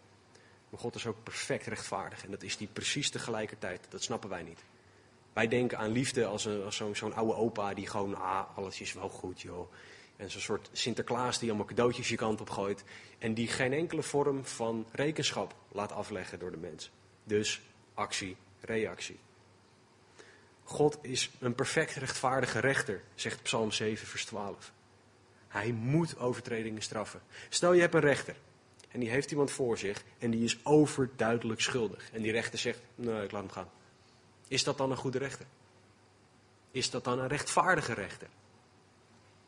[0.70, 2.24] maar God is ook perfect rechtvaardig.
[2.24, 3.86] En dat is die precies tegelijkertijd.
[3.88, 4.64] Dat snappen wij niet.
[5.32, 8.80] Wij denken aan liefde als, een, als zo'n zo'n oude opa die gewoon, ah, alles
[8.80, 9.72] is wel goed joh.
[10.16, 12.84] En zo'n soort Sinterklaas die allemaal cadeautjes je kant op gooit.
[13.18, 16.90] En die geen enkele vorm van rekenschap laat afleggen door de mens.
[17.24, 17.60] Dus
[17.94, 19.18] actie, reactie.
[20.64, 24.72] God is een perfect rechtvaardige rechter, zegt Psalm 7, vers 12.
[25.48, 27.20] Hij moet overtredingen straffen.
[27.48, 28.36] Stel je hebt een rechter
[28.88, 32.10] en die heeft iemand voor zich en die is overduidelijk schuldig.
[32.12, 33.70] En die rechter zegt, nee, ik laat hem gaan.
[34.48, 35.46] Is dat dan een goede rechter?
[36.70, 38.28] Is dat dan een rechtvaardige rechter?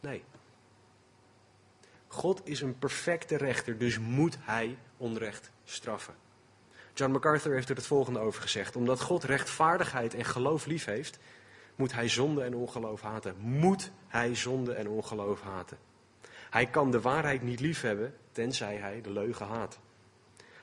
[0.00, 0.22] Nee.
[2.06, 6.14] God is een perfecte rechter, dus moet hij onrecht straffen.
[6.94, 8.76] John MacArthur heeft er het volgende over gezegd.
[8.76, 11.18] Omdat God rechtvaardigheid en geloof lief heeft,
[11.74, 13.36] moet hij zonde en ongeloof haten.
[13.38, 15.78] Moet hij zonde en ongeloof haten.
[16.50, 19.78] Hij kan de waarheid niet liefhebben, tenzij hij de leugen haat.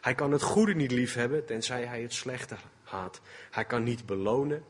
[0.02, 3.21] Hij kan het goede niet liefhebben, tenzij hij het slechte haat.
[3.52, 4.63] Hij kan niet belonen,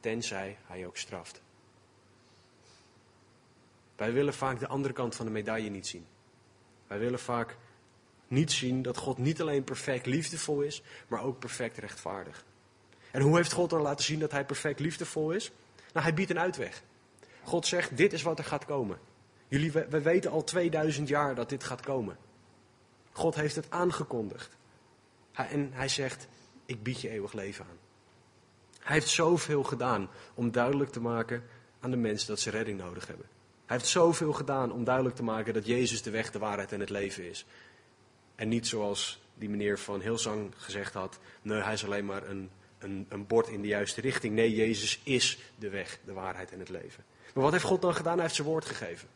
[0.00, 1.42] tenzij hij ook straft.
[3.96, 6.06] Wij willen vaak de andere kant van de medaille niet zien.
[6.86, 7.56] Wij willen vaak
[8.28, 12.44] niet zien dat God niet alleen perfect liefdevol is, maar ook perfect rechtvaardig.
[13.10, 15.52] En hoe heeft God dan laten zien dat hij perfect liefdevol is?
[15.92, 16.82] Nou, hij biedt een uitweg.
[17.42, 18.98] God zegt, dit is wat er gaat komen.
[19.48, 22.16] Jullie, we weten al 2000 jaar dat dit gaat komen.
[23.12, 24.56] God heeft het aangekondigd.
[25.32, 26.28] en hij zegt,
[26.66, 27.78] ik bied je eeuwig leven aan.
[28.80, 31.42] Hij heeft zoveel gedaan om duidelijk te maken
[31.80, 33.26] aan de mensen dat ze redding nodig hebben.
[33.66, 36.80] Hij heeft zoveel gedaan om duidelijk te maken dat Jezus de weg, de waarheid en
[36.80, 37.46] het leven is.
[38.34, 42.50] En niet zoals die meneer van Hilsang gezegd had, nee, hij is alleen maar een,
[42.78, 44.34] een, een bord in de juiste richting.
[44.34, 47.04] Nee, Jezus is de weg, de waarheid en het leven.
[47.34, 48.12] Maar wat heeft God dan gedaan?
[48.12, 49.08] Hij heeft zijn woord gegeven.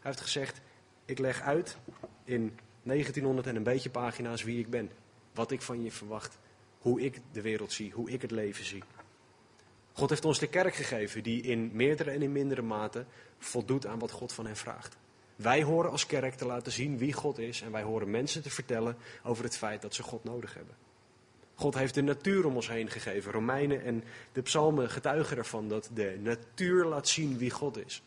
[0.00, 0.60] Hij heeft gezegd,
[1.04, 1.76] ik leg uit
[2.24, 4.90] in 1900 en een beetje pagina's wie ik ben.
[5.34, 6.38] Wat ik van je verwacht.
[6.78, 8.82] Hoe ik de wereld zie, hoe ik het leven zie.
[9.92, 13.04] God heeft ons de kerk gegeven die in meerdere en in mindere mate
[13.38, 14.96] voldoet aan wat God van hen vraagt.
[15.36, 18.50] Wij horen als kerk te laten zien wie God is en wij horen mensen te
[18.50, 20.74] vertellen over het feit dat ze God nodig hebben.
[21.54, 23.32] God heeft de natuur om ons heen gegeven.
[23.32, 28.02] Romeinen en de psalmen getuigen ervan dat de natuur laat zien wie God is.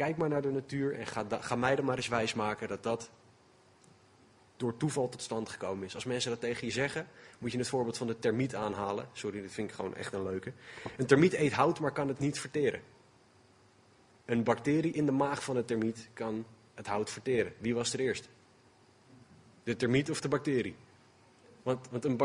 [0.00, 2.82] Kijk maar naar de natuur en ga, ga mij er maar eens wijs maken dat
[2.82, 3.10] dat
[4.56, 5.94] door toeval tot stand gekomen is.
[5.94, 7.06] Als mensen dat tegen je zeggen,
[7.38, 9.08] moet je het voorbeeld van de termiet aanhalen.
[9.12, 10.52] Sorry, dat vind ik gewoon echt een leuke.
[10.96, 12.80] Een termiet eet hout, maar kan het niet verteren.
[14.24, 17.52] Een bacterie in de maag van een termiet kan het hout verteren.
[17.58, 18.28] Wie was er eerst?
[19.62, 20.76] De termiet of de bacterie?
[21.62, 22.18] Want, want een,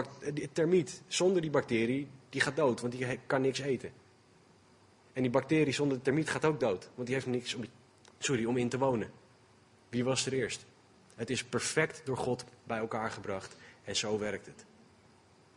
[0.52, 3.92] termiet zonder die bacterie, die gaat dood, want die kan niks eten.
[5.16, 7.66] En die bacterie zonder de termiet gaat ook dood, want die heeft niks om,
[8.20, 9.12] sorry, om in te wonen.
[9.90, 10.66] Wie was er eerst?
[11.16, 14.66] Het is perfect door God bij elkaar gebracht en zo werkt het.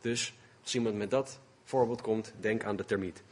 [0.00, 3.22] Dus als iemand met dat voorbeeld komt, denk aan de termiet.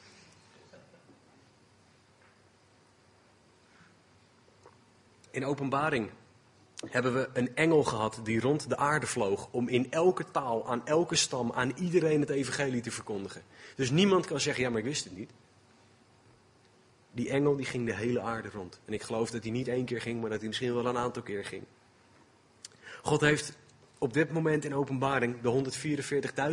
[5.31, 6.11] In openbaring
[6.91, 10.87] hebben we een engel gehad die rond de aarde vloog om in elke taal, aan
[10.87, 13.43] elke stam, aan iedereen het evangelie te verkondigen.
[13.75, 15.31] Dus niemand kan zeggen, ja maar ik wist het niet.
[17.17, 18.81] Die engel die ging de hele aarde rond.
[18.85, 20.97] En ik geloof dat hij niet één keer ging, maar dat hij misschien wel een
[20.97, 21.63] aantal keer ging.
[23.03, 23.59] God heeft
[23.99, 25.73] op dit moment in openbaring de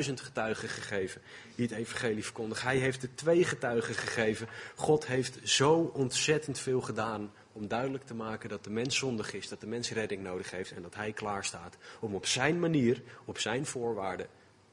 [0.06, 1.22] 144.000 getuigen gegeven
[1.56, 2.68] die het evangelie verkondigen.
[2.68, 4.48] Hij heeft de twee getuigen gegeven.
[4.76, 9.48] God heeft zo ontzettend veel gedaan om duidelijk te maken dat de mens zondig is,
[9.48, 13.02] dat de mens redding nodig heeft en dat hij klaar staat om op zijn manier,
[13.26, 14.28] op zijn voorwaarden,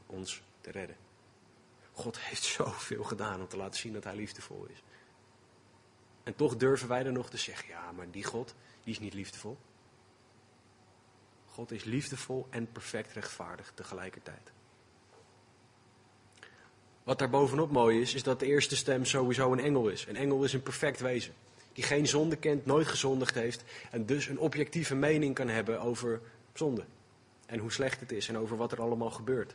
[0.06, 0.96] ons te redden.
[1.92, 4.82] God heeft zoveel gedaan om te laten zien dat hij liefdevol is.
[6.22, 8.54] En toch durven wij er nog te zeggen, ja, maar die God,
[8.84, 9.58] die is niet liefdevol.
[11.46, 14.50] God is liefdevol en perfect rechtvaardig tegelijkertijd.
[17.02, 20.06] Wat daar bovenop mooi is, is dat de eerste stem sowieso een engel is.
[20.06, 21.34] Een engel is een perfect wezen.
[21.72, 23.64] Die geen zonde kent, nooit gezondigd heeft.
[23.90, 26.20] En dus een objectieve mening kan hebben over
[26.52, 26.84] zonde.
[27.46, 29.54] En hoe slecht het is en over wat er allemaal gebeurt.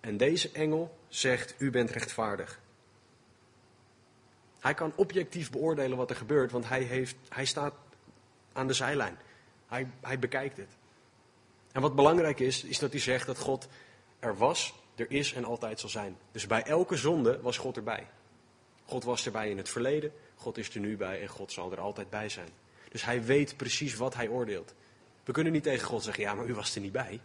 [0.00, 2.60] En deze engel zegt, u bent rechtvaardig.
[4.66, 7.74] Hij kan objectief beoordelen wat er gebeurt, want hij, heeft, hij staat
[8.52, 9.18] aan de zijlijn.
[9.66, 10.68] Hij, hij bekijkt het.
[11.72, 13.68] En wat belangrijk is, is dat hij zegt dat God
[14.18, 16.16] er was, er is en altijd zal zijn.
[16.32, 18.06] Dus bij elke zonde was God erbij.
[18.84, 21.80] God was erbij in het verleden, God is er nu bij en God zal er
[21.80, 22.50] altijd bij zijn.
[22.88, 24.74] Dus hij weet precies wat hij oordeelt.
[25.24, 27.20] We kunnen niet tegen God zeggen, ja, maar u was er niet bij.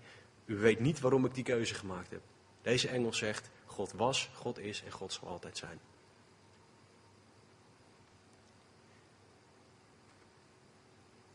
[0.45, 2.21] U weet niet waarom ik die keuze gemaakt heb.
[2.61, 5.79] Deze engel zegt, God was, God is en God zal altijd zijn.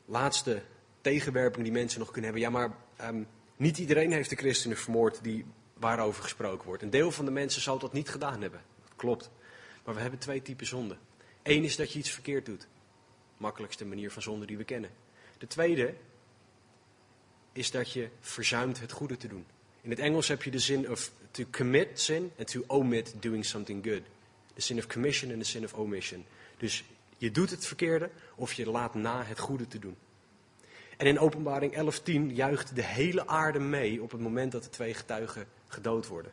[0.07, 0.63] Laatste
[1.01, 2.51] tegenwerping die mensen nog kunnen hebben.
[2.51, 3.23] Ja, maar ehm,
[3.57, 6.83] niet iedereen heeft de christenen vermoord die, waarover gesproken wordt.
[6.83, 8.61] Een deel van de mensen zal dat niet gedaan hebben.
[8.83, 9.31] Dat klopt.
[9.85, 10.97] Maar we hebben twee typen zonde.
[11.43, 12.67] Eén is dat je iets verkeerd doet.
[13.37, 14.91] Makkelijkste manier van zonde die we kennen.
[15.39, 15.95] De tweede
[17.53, 19.47] is dat je verzuimt het goede te doen.
[19.81, 23.45] In het Engels heb je de zin of to commit sin en to omit doing
[23.45, 24.03] something good.
[24.55, 26.25] De sin of commission en de sin of omission.
[26.57, 26.85] Dus
[27.17, 29.97] je doet het verkeerde of je laat na het goede te doen.
[30.97, 31.93] En in openbaring
[32.29, 36.33] 11.10 juicht de hele aarde mee op het moment dat de twee getuigen gedood worden.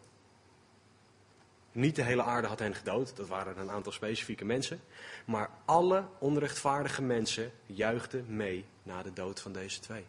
[1.71, 4.79] Niet de hele aarde had hen gedood, dat waren een aantal specifieke mensen.
[5.25, 10.05] Maar alle onrechtvaardige mensen juichten mee na de dood van deze twee.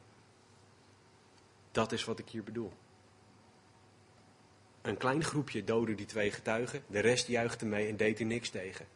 [1.73, 2.73] Dat is wat ik hier bedoel.
[4.83, 8.49] Een klein groepje doodde die twee getuigen, de rest juichte mee en deed er niks
[8.49, 8.87] tegen.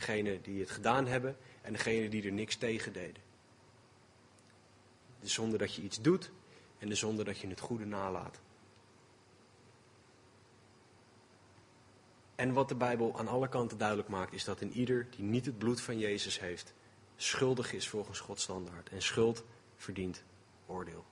[0.00, 3.22] Degene die het gedaan hebben en degene die er niks tegen deden.
[5.20, 6.30] De zonde dat je iets doet
[6.78, 8.40] en de zonde dat je het goede nalaat.
[12.34, 15.46] En wat de Bijbel aan alle kanten duidelijk maakt, is dat in ieder die niet
[15.46, 16.74] het bloed van Jezus heeft,
[17.16, 18.88] schuldig is volgens Gods standaard.
[18.88, 19.44] En schuld
[19.76, 20.24] verdient
[20.66, 21.04] oordeel.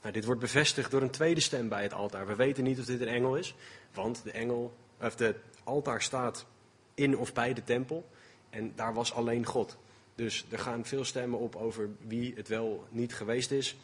[0.00, 2.26] Nou, dit wordt bevestigd door een tweede stem bij het altaar.
[2.26, 3.54] We weten niet of dit een engel is,
[3.92, 6.46] want de, engel, of de altaar staat
[6.94, 8.08] in of bij de tempel.
[8.50, 9.76] En daar was alleen God.
[10.14, 13.76] Dus er gaan veel stemmen op over wie het wel niet geweest is.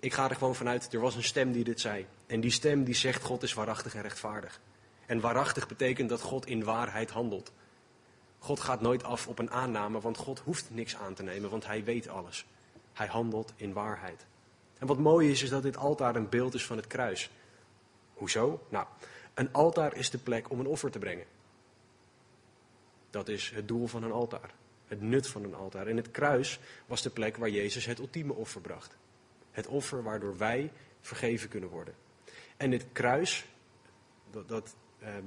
[0.00, 2.06] Ik ga er gewoon vanuit, er was een stem die dit zei.
[2.26, 4.60] En die stem die zegt God is waarachtig en rechtvaardig.
[5.06, 7.52] En waarachtig betekent dat God in waarheid handelt.
[8.38, 11.66] God gaat nooit af op een aanname, want God hoeft niks aan te nemen, want
[11.66, 12.46] hij weet alles.
[12.92, 14.26] Hij handelt in waarheid.
[14.78, 17.30] En wat mooi is, is dat dit altaar een beeld is van het kruis.
[18.14, 18.66] Hoezo?
[18.68, 18.86] Nou,
[19.34, 21.24] een altaar is de plek om een offer te brengen.
[23.12, 24.54] Dat is het doel van een altaar.
[24.86, 25.86] Het nut van een altaar.
[25.86, 28.96] En het kruis was de plek waar Jezus het ultieme offer bracht.
[29.50, 31.94] Het offer waardoor wij vergeven kunnen worden.
[32.56, 33.44] En dit kruis,
[34.30, 35.24] dat, dat Ehm,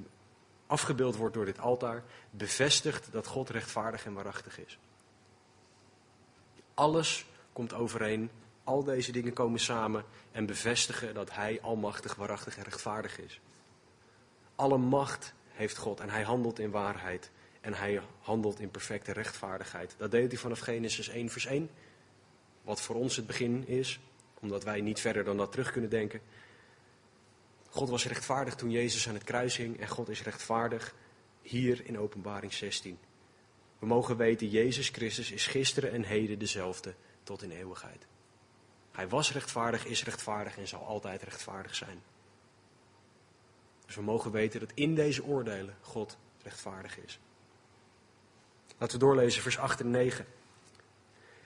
[0.68, 4.80] afgebeeld wordt door dit altaar, bevestigt dat God rechtvaardig en waarachtig is.
[6.74, 8.30] Alles komt overeen,
[8.64, 13.42] al deze dingen komen samen en bevestigen dat Hij almachtig, waarachtig en rechtvaardig is.
[14.56, 17.32] Alle macht heeft God en Hij handelt in waarheid
[17.66, 19.96] en Hij handelt in perfecte rechtvaardigheid.
[19.98, 21.70] Dat deed Hij vanaf Genesis 1 vers 1,
[22.62, 24.00] wat voor ons het begin is,
[24.40, 26.22] omdat wij niet verder dan dat terug kunnen denken.
[27.70, 30.96] God was rechtvaardig toen Jezus aan het kruis hing en God is rechtvaardig
[31.42, 33.00] hier in Openbaring 16.
[33.80, 38.06] We mogen weten, Jezus Christus is gisteren en heden dezelfde tot in eeuwigheid.
[38.92, 42.02] Hij was rechtvaardig, is rechtvaardig en zal altijd rechtvaardig zijn.
[43.86, 47.20] Dus we mogen weten dat in deze oordelen God rechtvaardig is.
[48.78, 50.26] Laten we doorlezen, vers 8 en 9.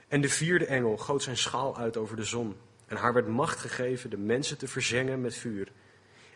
[0.08, 2.56] En de vierde engel goot zijn schaal uit over de zon.
[2.86, 5.72] En haar werd macht gegeven de mensen te verzengen met vuur.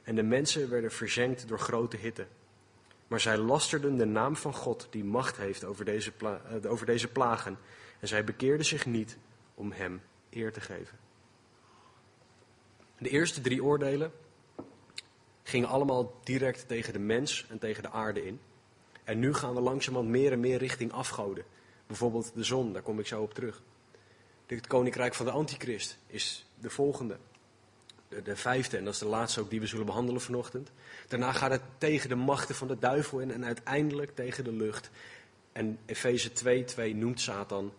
[0.04, 2.28] En de mensen werden verzengd door grote hitte.
[3.08, 7.08] Maar zij lasterden de naam van God die macht heeft over deze, eh, over deze
[7.08, 7.58] plagen.
[8.00, 9.18] En zij bekeerden zich niet
[9.56, 10.98] om hem eer te geven.
[12.98, 14.12] De eerste drie oordelen
[15.44, 18.40] gingen allemaal direct tegen de mens en tegen de aarde in.
[19.04, 21.44] En nu gaan we langzamerhand meer en meer richting afgoden.
[21.88, 23.62] Bijvoorbeeld de zon, daar kom ik zo op terug.
[24.46, 27.18] Het koninkrijk van de antichrist is de volgende
[28.24, 30.72] de, vijfde, en dat is de laatste ook die we zullen behandelen vanochtend.
[31.08, 34.90] Daarna gaat het tegen de machten van de duivel in en uiteindelijk tegen de lucht.
[35.52, 37.74] En Efeze 2:2 noemt Satan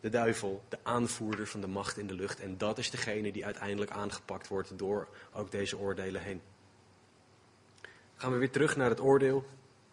[0.00, 2.40] de duivel de aanvoerder van de macht in de lucht.
[2.40, 6.40] En dat is degene die uiteindelijk aangepakt wordt door ook deze oordelen heen.
[8.16, 9.44] Gaan we weer terug naar het oordeel.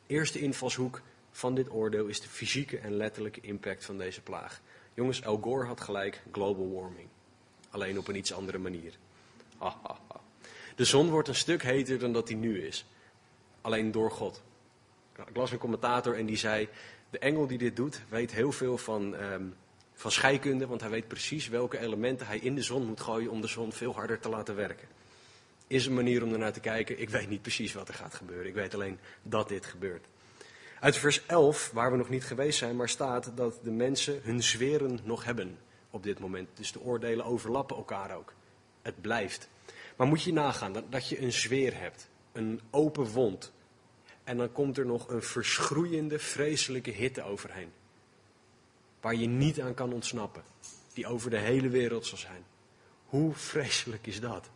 [0.08, 4.62] Eerste invalshoek van dit oordeel is de fysieke en letterlijke impact van deze plaag.
[4.94, 7.08] Jongens, Al Gore had gelijk, global warming.
[7.70, 8.98] Alleen op een iets andere manier.
[10.76, 12.86] De zon wordt een stuk heter dan dat die nu is.
[13.62, 14.44] Alleen door God.
[15.28, 16.70] Ik las een commentator en die zei:
[17.10, 19.56] De engel die dit doet, weet heel veel van, um,
[19.94, 23.42] van scheikunde, want hij weet precies welke elementen hij in de zon moet gooien om
[23.42, 24.88] de zon veel harder te laten werken.
[25.68, 27.00] Is een manier om ernaar te kijken.
[27.00, 28.48] Ik weet niet precies wat er gaat gebeuren.
[28.48, 30.06] Ik weet alleen dat dit gebeurt.
[30.80, 34.44] Uit vers 11, waar we nog niet geweest zijn, maar staat dat de mensen hun
[34.44, 35.58] zweren nog hebben
[35.90, 36.50] op dit moment.
[36.54, 38.34] Dus de oordelen overlappen elkaar ook
[38.82, 39.50] het blijft.
[39.96, 43.54] Maar moet je nagaan dat, dat je een zweer hebt, een open wond.
[44.24, 47.72] En dan komt er nog een verschroeiende, vreselijke hitte overheen.
[49.02, 50.44] Waar je niet aan kan ontsnappen.
[50.94, 52.46] Die over de hele wereld zal zijn.
[53.06, 54.50] Hoe vreselijk is dat?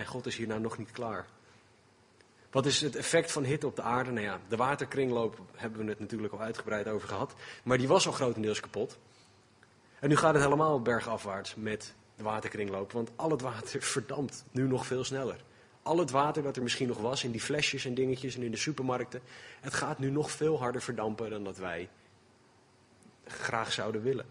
[0.00, 1.26] En God is hier nou nog niet klaar.
[2.50, 4.10] Wat is het effect van hitte op de aarde?
[4.10, 7.34] Nou ja, de waterkringloop hebben we het natuurlijk al uitgebreid over gehad.
[7.64, 8.98] Maar die was al grotendeels kapot.
[9.98, 12.92] En nu gaat het helemaal bergafwaarts met de waterkringloop.
[12.92, 15.44] Want al het water verdampt nu nog veel sneller.
[15.82, 18.50] Al het water dat er misschien nog was in die flesjes en dingetjes en in
[18.50, 19.20] de supermarkten.
[19.60, 21.88] Het gaat nu nog veel harder verdampen dan dat wij
[23.24, 24.26] graag zouden willen.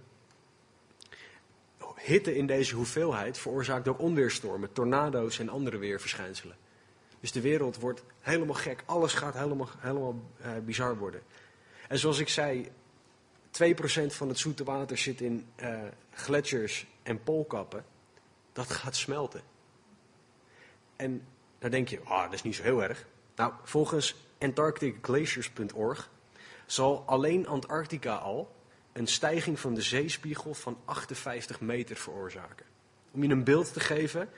[2.01, 6.55] Hitte in deze hoeveelheid veroorzaakt ook onweerstormen, tornado's en andere weerverschijnselen.
[7.19, 8.83] Dus de wereld wordt helemaal gek.
[8.85, 11.21] Alles gaat helemaal, helemaal uh, bizar worden.
[11.87, 12.71] En zoals ik zei,
[13.51, 15.79] 2% van het zoete water zit in uh,
[16.11, 17.85] gletsjers en poolkappen.
[18.53, 19.41] Dat gaat smelten.
[20.95, 21.27] En
[21.59, 23.05] dan denk je, ah, dat is niet zo heel erg.
[23.35, 26.09] Nou, volgens antarcticglaciers.org
[26.65, 28.55] zal alleen Antarctica al
[28.93, 32.65] een stijging van de zeespiegel van 58 meter veroorzaken.
[33.11, 34.29] Om je een beeld te geven,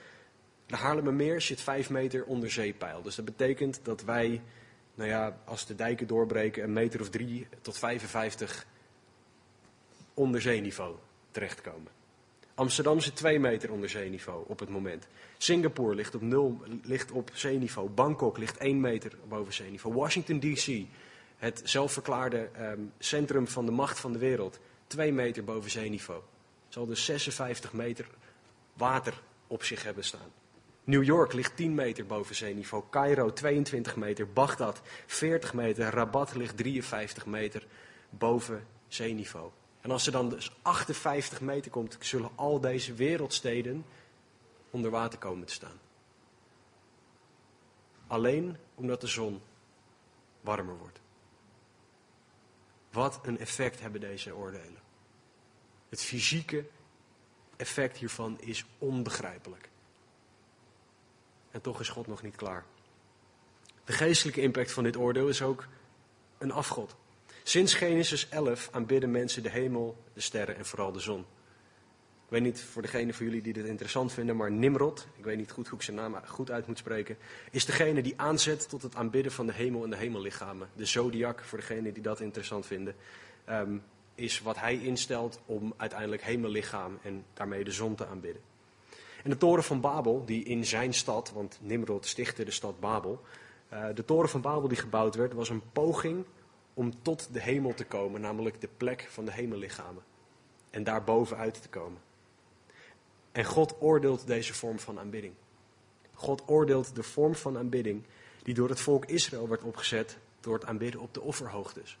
[0.66, 3.02] de Haarlemmermeer zit 5 meter onder zeepeil.
[3.02, 4.42] Dus dat betekent dat wij,
[4.94, 8.66] nou ja, als de dijken doorbreken, een meter of 3 tot 55
[10.14, 10.96] onder zeeniveau
[11.30, 11.90] terechtkomen.
[12.54, 15.06] Amsterdam zit 2 meter onder zeeniveau op het moment.
[15.38, 17.88] Singapore ligt op, 0, ligt op zeeniveau.
[17.88, 19.94] Bangkok ligt 1 meter boven zeeniveau.
[19.94, 20.86] Washington DC,
[21.42, 26.22] het zelfverklaarde um, centrum van de macht van de wereld, 2 meter boven zeeniveau.
[26.68, 28.06] Zal dus 56 meter
[28.72, 30.32] water op zich hebben staan.
[30.84, 32.84] New York ligt 10 meter boven zeeniveau.
[32.90, 34.32] Cairo 22 meter.
[34.32, 35.90] Bagdad 40 meter.
[35.90, 37.66] Rabat ligt 53 meter
[38.10, 39.50] boven zeeniveau.
[39.80, 43.84] En als er dan dus 58 meter komt, zullen al deze wereldsteden
[44.70, 45.80] onder water komen te staan.
[48.06, 49.40] Alleen omdat de zon
[50.40, 51.01] warmer wordt.
[52.92, 54.80] Wat een effect hebben deze oordelen.
[55.88, 56.64] Het fysieke
[57.56, 59.68] effect hiervan is onbegrijpelijk.
[61.50, 62.64] En toch is God nog niet klaar.
[63.84, 65.66] De geestelijke impact van dit oordeel is ook
[66.38, 66.96] een afgod.
[67.42, 71.26] Sinds Genesis 11 aanbidden mensen de hemel, de sterren en vooral de zon.
[72.32, 75.50] Weet niet voor degene van jullie die dit interessant vinden, maar Nimrod, ik weet niet
[75.50, 77.16] goed hoe ik zijn naam goed uit moet spreken,
[77.50, 80.68] is degene die aanzet tot het aanbidden van de hemel en de hemellichamen.
[80.76, 82.94] De zodiac, voor degene die dat interessant vinden,
[83.50, 83.82] um,
[84.14, 88.42] is wat hij instelt om uiteindelijk hemellichaam en daarmee de zon te aanbidden.
[89.24, 93.20] En de toren van Babel, die in zijn stad, want Nimrod stichtte de stad Babel,
[93.72, 96.24] uh, de toren van Babel die gebouwd werd, was een poging
[96.74, 100.02] om tot de hemel te komen, namelijk de plek van de hemellichamen.
[100.70, 102.10] En daar bovenuit te komen.
[103.32, 105.34] En God oordeelt deze vorm van aanbidding.
[106.14, 108.04] God oordeelt de vorm van aanbidding
[108.42, 111.98] die door het volk Israël werd opgezet door het aanbidden op de offerhoogtes.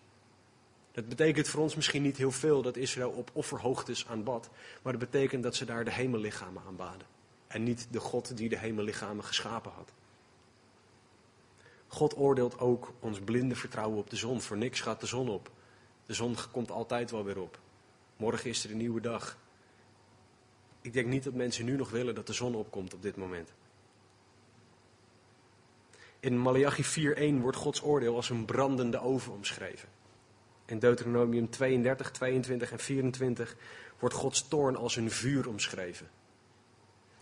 [0.92, 4.50] Dat betekent voor ons misschien niet heel veel dat Israël op offerhoogtes aanbad,
[4.82, 7.06] maar dat betekent dat ze daar de hemellichamen aanbaden.
[7.46, 9.92] En niet de God die de hemellichamen geschapen had.
[11.86, 14.40] God oordeelt ook ons blinde vertrouwen op de zon.
[14.40, 15.50] Voor niks gaat de zon op.
[16.06, 17.58] De zon komt altijd wel weer op.
[18.16, 19.38] Morgen is er een nieuwe dag.
[20.82, 23.52] Ik denk niet dat mensen nu nog willen dat de zon opkomt op dit moment.
[26.20, 29.88] In Malachi 4.1 wordt Gods oordeel als een brandende oven omschreven.
[30.64, 33.56] In Deuteronomium 32, 22 en 24
[33.98, 36.10] wordt Gods toorn als een vuur omschreven.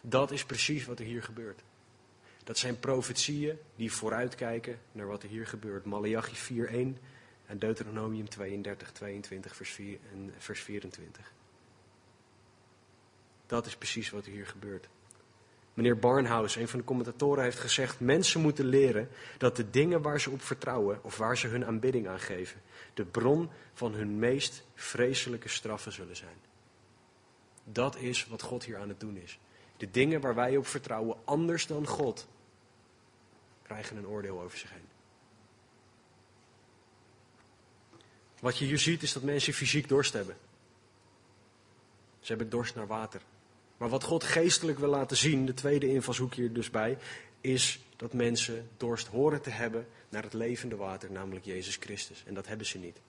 [0.00, 1.62] Dat is precies wat er hier gebeurt.
[2.44, 5.84] Dat zijn profetieën die vooruitkijken naar wat er hier gebeurt.
[5.84, 7.00] Malachi 4.1
[7.46, 11.32] en Deuteronomium 32, 22 vers, 4 en vers 24.
[13.50, 14.88] Dat is precies wat er hier gebeurt.
[15.74, 20.20] Meneer Barnhouse, een van de commentatoren, heeft gezegd: mensen moeten leren dat de dingen waar
[20.20, 22.60] ze op vertrouwen of waar ze hun aanbidding aan geven,
[22.94, 26.36] de bron van hun meest vreselijke straffen zullen zijn.
[27.64, 29.38] Dat is wat God hier aan het doen is.
[29.76, 32.28] De dingen waar wij op vertrouwen, anders dan God,
[33.62, 34.88] krijgen een oordeel over zich heen.
[38.40, 40.36] Wat je hier ziet is dat mensen fysiek dorst hebben.
[42.20, 43.20] Ze hebben dorst naar water.
[43.80, 46.98] Maar wat God geestelijk wil laten zien, de tweede invalshoek hier dus bij,
[47.40, 52.22] is dat mensen dorst horen te hebben naar het levende water, namelijk Jezus Christus.
[52.26, 53.00] En dat hebben ze niet.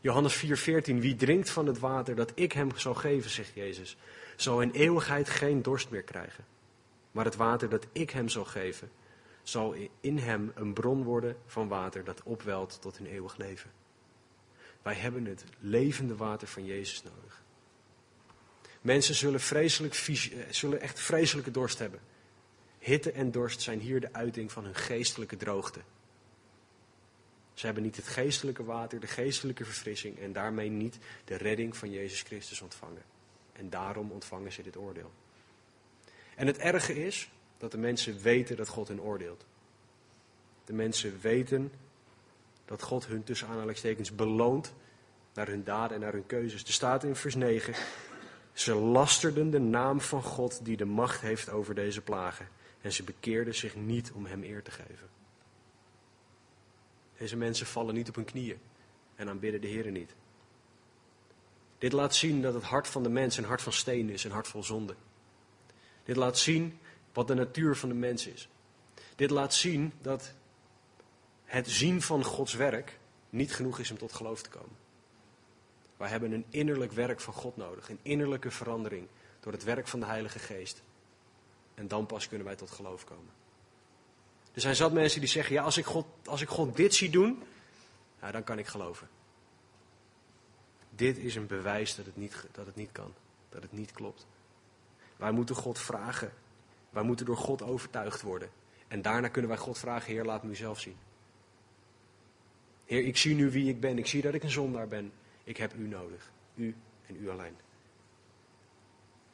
[0.00, 3.96] Johannes 4:14, wie drinkt van het water dat ik hem zal geven, zegt Jezus,
[4.36, 6.44] zal in eeuwigheid geen dorst meer krijgen.
[7.10, 8.90] Maar het water dat ik hem zal geven,
[9.42, 13.70] zal in hem een bron worden van water dat opwelt tot een eeuwig leven.
[14.82, 17.44] Wij hebben het levende water van Jezus nodig.
[18.86, 22.00] Mensen zullen, vreselijk, eh, zullen echt vreselijke dorst hebben.
[22.78, 25.80] Hitte en dorst zijn hier de uiting van hun geestelijke droogte.
[27.54, 31.90] Ze hebben niet het geestelijke water, de geestelijke verfrissing en daarmee niet de redding van
[31.90, 33.02] Jezus Christus ontvangen.
[33.52, 35.10] En daarom ontvangen ze dit oordeel.
[36.36, 39.46] En het erge is dat de mensen weten dat God hen oordeelt.
[40.64, 41.72] De mensen weten
[42.64, 44.72] dat God hun tussen aanhalingstekens beloont
[45.34, 46.62] naar hun daden en naar hun keuzes.
[46.62, 47.74] Er staat in vers 9,
[48.56, 52.48] ze lasterden de naam van God die de macht heeft over deze plagen.
[52.80, 55.08] En ze bekeerden zich niet om hem eer te geven.
[57.18, 58.58] Deze mensen vallen niet op hun knieën
[59.14, 60.14] en aanbidden de Heer niet.
[61.78, 64.30] Dit laat zien dat het hart van de mens een hart van steen is, een
[64.30, 64.94] hart vol zonde.
[66.04, 66.78] Dit laat zien
[67.12, 68.48] wat de natuur van de mens is.
[69.14, 70.32] Dit laat zien dat
[71.44, 72.98] het zien van Gods werk
[73.30, 74.85] niet genoeg is om tot geloof te komen.
[75.96, 79.08] Wij hebben een innerlijk werk van God nodig, een innerlijke verandering
[79.40, 80.82] door het werk van de Heilige Geest.
[81.74, 83.32] En dan pas kunnen wij tot geloof komen.
[84.52, 87.10] Er zijn zat mensen die zeggen, ja, als ik God, als ik God dit zie
[87.10, 87.42] doen,
[88.32, 89.08] dan kan ik geloven.
[90.90, 93.14] Dit is een bewijs dat het, niet, dat het niet kan,
[93.48, 94.26] dat het niet klopt.
[95.16, 96.32] Wij moeten God vragen.
[96.90, 98.50] Wij moeten door God overtuigd worden.
[98.88, 100.96] En daarna kunnen wij God vragen, Heer, laat me zelf zien.
[102.84, 103.98] Heer, ik zie nu wie ik ben.
[103.98, 105.12] Ik zie dat ik een zondaar ben.
[105.46, 106.30] Ik heb u nodig.
[106.54, 106.74] U
[107.06, 107.56] en u alleen.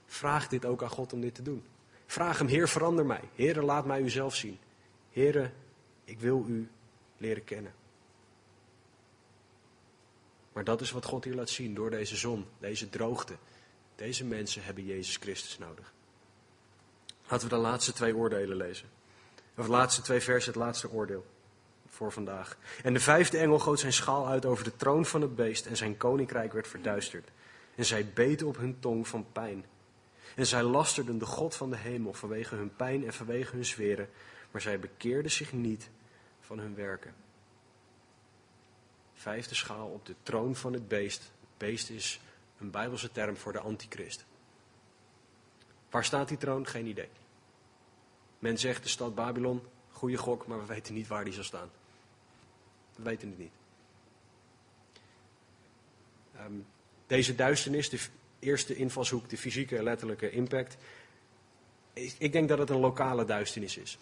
[0.07, 1.65] Vraag dit ook aan God om dit te doen.
[2.07, 3.21] Vraag hem, Heer, verander mij.
[3.35, 4.59] Heer, laat mij u zelf zien.
[5.11, 5.53] Heer,
[6.05, 6.71] ik wil u
[7.17, 7.75] leren kennen.
[10.53, 13.37] Maar dat is wat God hier laat zien door deze zon, deze droogte.
[13.95, 15.93] Deze mensen hebben Jezus Christus nodig.
[17.29, 18.89] Laten we de laatste twee oordelen lezen.
[19.57, 21.27] Of de laatste twee versen, het laatste oordeel
[21.93, 22.57] voor vandaag.
[22.83, 25.77] En de vijfde engel goot zijn schaal uit over de troon van het beest en
[25.77, 27.29] zijn koninkrijk werd verduisterd.
[27.75, 29.65] En zij beten op hun tong van pijn.
[30.37, 34.09] En zij lasterden de God van de hemel vanwege hun pijn en vanwege hun zweren,
[34.51, 35.91] maar zij bekeerden zich niet
[36.41, 37.15] van hun werken.
[39.15, 41.23] Vijfde schaal op de troon van het beest.
[41.23, 42.21] Het beest is
[42.59, 44.25] een bijbelse term voor de antichrist.
[45.91, 46.67] Waar staat die troon?
[46.67, 47.09] Geen idee.
[48.39, 51.71] Men zegt de stad Babylon, goede gok, maar we weten niet waar die zal staan.
[52.97, 53.53] We weten het niet.
[56.37, 56.53] Ehm,
[57.07, 57.99] deze duisternis, de
[58.39, 60.77] eerste invalshoek, de fysieke letterlijke impact.
[62.19, 63.99] Ik denk dat het een lokale duisternis is.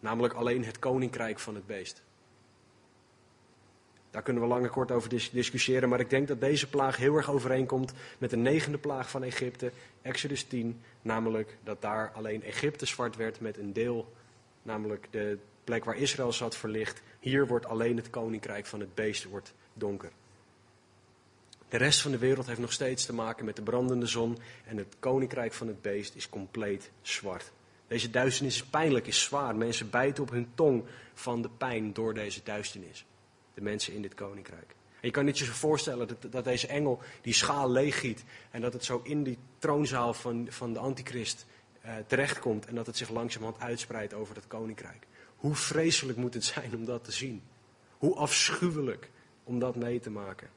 [0.00, 2.02] Namelijk alleen het koninkrijk van het beest.
[4.10, 7.16] Daar kunnen we lang en kort over discussiëren, maar ik denk dat deze plaag heel
[7.16, 12.86] erg overeenkomt met de negende plaag van Egypte, Exodus 10, namelijk dat daar alleen Egypte
[12.86, 14.12] zwart werd met een deel,
[14.62, 15.38] namelijk de
[15.70, 17.02] plek waar Israël zat verlicht.
[17.20, 20.10] Hier wordt alleen het koninkrijk van het beest wordt donker.
[21.68, 24.76] De rest van de wereld heeft nog steeds te maken met de brandende zon en
[24.76, 27.52] het koninkrijk van het beest is compleet zwart.
[27.88, 29.56] Deze duisternis is pijnlijk, is zwaar.
[29.56, 33.06] Mensen bijten op hun tong van de pijn door deze duisternis
[33.54, 34.74] de mensen in dit koninkrijk.
[35.00, 38.60] En je kan niet je zo voorstellen dat, dat deze engel die schaal leeggiet en
[38.60, 41.46] dat het zo in die troonzaal van, van de antichrist
[41.84, 45.06] uh, terechtkomt en dat het zich langzamerhand uitspreidt over het koninkrijk.
[45.40, 47.42] Hoe vreselijk moet het zijn om dat te zien?
[47.98, 49.10] Hoe afschuwelijk
[49.44, 50.50] om dat mee te maken?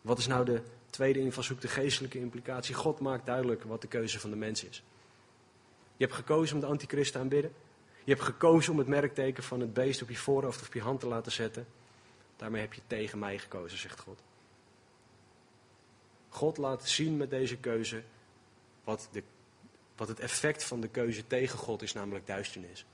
[0.00, 2.74] Wat is nou de tweede invalshoek, de geestelijke implicatie?
[2.74, 4.82] God maakt duidelijk wat de keuze van de mens is.
[5.96, 7.52] Je hebt gekozen om de antichrist te aanbidden.
[8.04, 10.80] Je hebt gekozen om het merkteken van het beest op je voorhoofd of op je
[10.80, 11.66] hand te laten zetten.
[12.36, 14.22] Daarmee heb je tegen mij gekozen, zegt God.
[16.28, 18.02] God laat zien met deze keuze
[18.84, 19.22] wat, de,
[19.96, 22.86] wat het effect van de keuze tegen God is, namelijk duisternis.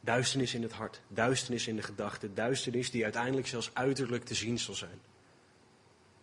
[0.00, 4.58] Duisternis in het hart, duisternis in de gedachten, duisternis die uiteindelijk zelfs uiterlijk te zien
[4.58, 5.00] zal zijn.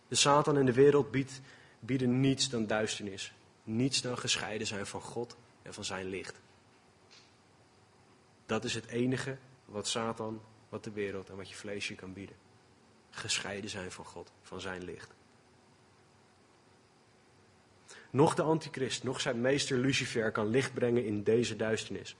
[0.08, 1.16] De Satan en de wereld
[1.80, 3.32] bieden niets dan duisternis,
[3.64, 6.40] niets dan gescheiden zijn van God en van zijn licht.
[8.46, 12.12] Dat is het enige wat Satan, wat de wereld en wat je vlees je kan
[12.12, 12.36] bieden.
[13.10, 15.10] Gescheiden zijn van God, van zijn licht.
[18.10, 22.16] Nog de antichrist, nog zijn meester Lucifer kan licht brengen in deze duisternis.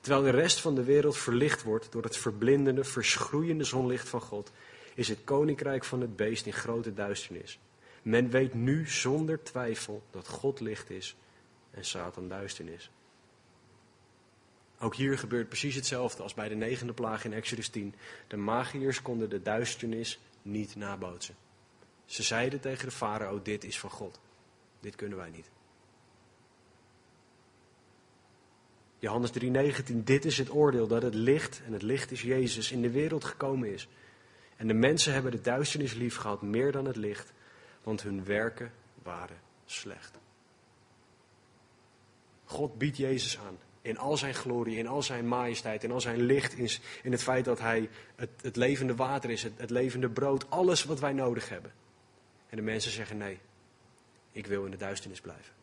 [0.00, 4.52] Terwijl de rest van de wereld verlicht wordt door het verblindende, verschroeiende zonlicht van God,
[4.94, 7.58] is het koninkrijk van het beest in grote duisternis.
[8.02, 11.16] Men weet nu zonder twijfel dat God licht is
[11.70, 12.90] en Satan duisternis.
[14.78, 17.94] Ook hier gebeurt precies hetzelfde als bij de negende plaag in Exodus 10.
[18.28, 21.34] De magiërs konden de duisternis niet nabootsen.
[22.04, 24.20] Ze zeiden tegen de farao, dit is van God.
[24.82, 25.50] Dit kunnen wij niet.
[28.98, 32.82] Johannes 3:19, dit is het oordeel dat het licht, en het licht is Jezus, in
[32.82, 33.88] de wereld gekomen is.
[34.56, 37.32] En de mensen hebben de duisternis lief gehad meer dan het licht,
[37.82, 38.72] want hun werken
[39.02, 40.18] waren slecht.
[42.44, 46.20] God biedt Jezus aan in al zijn glorie, in al zijn majesteit, in al zijn
[46.20, 46.68] licht, in,
[47.02, 50.84] in het feit dat hij het, het levende water is, het, het levende brood, alles
[50.84, 51.72] wat wij nodig hebben.
[52.48, 53.38] En de mensen zeggen nee,
[54.32, 55.54] ik wil in de duisternis blijven.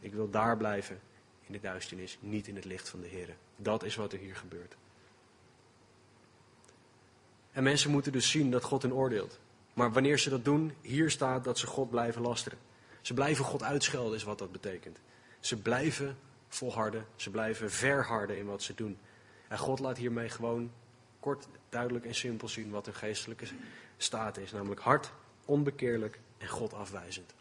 [0.00, 1.00] Ik wil daar blijven,
[1.46, 3.36] in de duisternis, niet in het licht van de Heer.
[3.56, 4.76] Dat is wat er hier gebeurt.
[7.52, 9.40] En mensen moeten dus zien dat God hen oordeelt.
[9.74, 12.58] Maar wanneer ze dat doen, hier staat dat ze God blijven lasteren.
[13.00, 14.98] Ze blijven God uitschelden, is wat dat betekent.
[15.40, 16.18] Ze blijven
[16.48, 18.98] volharden, ze blijven verharden in wat ze doen.
[19.48, 20.70] En God laat hiermee gewoon
[21.20, 23.46] kort, duidelijk en simpel zien wat hun geestelijke
[23.96, 24.52] staat is.
[24.52, 25.12] Namelijk hard,
[25.48, 27.34] onbekeerlijk en God afwijzend.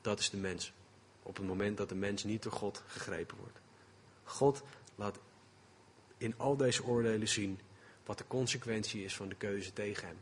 [0.00, 0.72] Dat is de mens.
[1.22, 3.58] Op het moment dat de mens niet door God gegrepen wordt.
[4.24, 4.62] God
[4.94, 5.18] laat
[6.16, 7.60] in al deze oordelen zien
[8.04, 10.18] wat de consequentie is van de keuze tegen hem.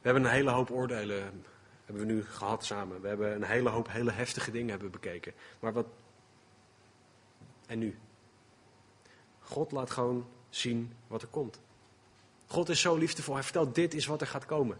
[0.00, 1.44] We hebben een hele hoop oordelen
[1.84, 3.00] hebben we nu gehad samen.
[3.00, 5.32] We hebben een hele hoop hele heftige dingen hebben bekeken.
[5.60, 5.86] Maar wat.
[7.66, 7.98] En nu?
[9.40, 11.60] God laat gewoon zien wat er komt.
[12.46, 13.34] God is zo liefdevol.
[13.34, 14.78] Hij vertelt: dit is wat er gaat komen.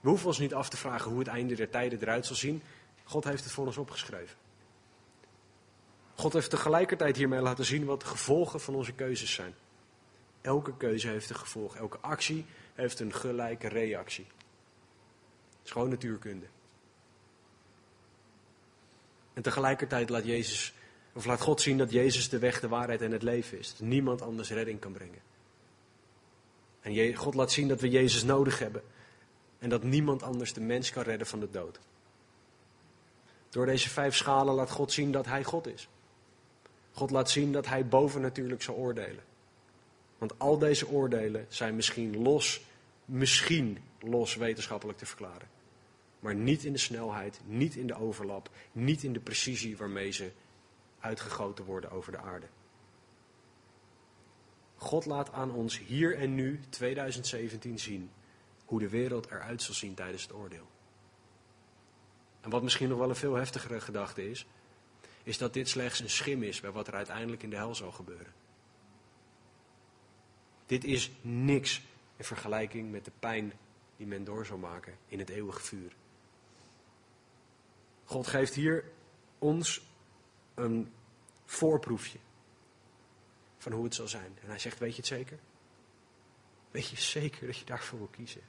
[0.00, 2.62] We hoeven ons niet af te vragen hoe het einde der tijden eruit zal zien.
[3.04, 4.36] God heeft het voor ons opgeschreven.
[6.14, 9.54] God heeft tegelijkertijd hiermee laten zien wat de gevolgen van onze keuzes zijn.
[10.40, 11.76] Elke keuze heeft een gevolg.
[11.76, 14.26] Elke actie heeft een gelijke reactie.
[15.58, 16.46] Het is gewoon natuurkunde.
[19.32, 20.74] En tegelijkertijd laat, Jezus,
[21.20, 23.70] of laat God zien dat Jezus de weg, de waarheid en het leven is.
[23.70, 25.18] Dat niemand anders redding kan brengen.
[26.80, 28.82] En God laat zien dat we Jezus nodig hebben.
[29.58, 31.80] En dat niemand anders de mens kan redden van de dood.
[33.48, 35.88] Door deze vijf schalen laat God zien dat Hij God is.
[36.92, 39.24] God laat zien dat Hij bovennatuurlijk zal oordelen.
[40.18, 42.60] Want al deze oordelen zijn misschien los,
[43.04, 45.48] misschien los wetenschappelijk te verklaren.
[46.20, 50.30] Maar niet in de snelheid, niet in de overlap, niet in de precisie waarmee ze
[51.00, 52.46] uitgegoten worden over de aarde.
[54.76, 58.10] God laat aan ons hier en nu, 2017, zien
[58.64, 60.66] hoe de wereld eruit zal zien tijdens het oordeel.
[62.40, 64.46] En wat misschien nog wel een veel heftigere gedachte is,
[65.22, 67.92] is dat dit slechts een schim is bij wat er uiteindelijk in de hel zal
[67.92, 68.32] gebeuren.
[70.66, 71.82] Dit is niks
[72.16, 73.52] in vergelijking met de pijn
[73.96, 75.92] die men door zal maken in het eeuwige vuur.
[78.04, 78.84] God geeft hier
[79.38, 79.82] ons
[80.54, 80.92] een
[81.44, 82.18] voorproefje
[83.58, 84.38] van hoe het zal zijn.
[84.42, 85.38] En hij zegt, weet je het zeker?
[86.70, 88.42] Weet je zeker dat je daarvoor wil kiezen?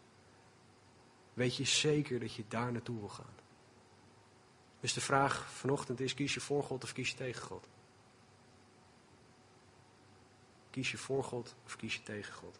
[1.33, 3.35] Weet je zeker dat je daar naartoe wil gaan?
[4.79, 7.67] Dus de vraag vanochtend is, kies je voor God of kies je tegen God?
[10.69, 12.59] Kies je voor God of kies je tegen God?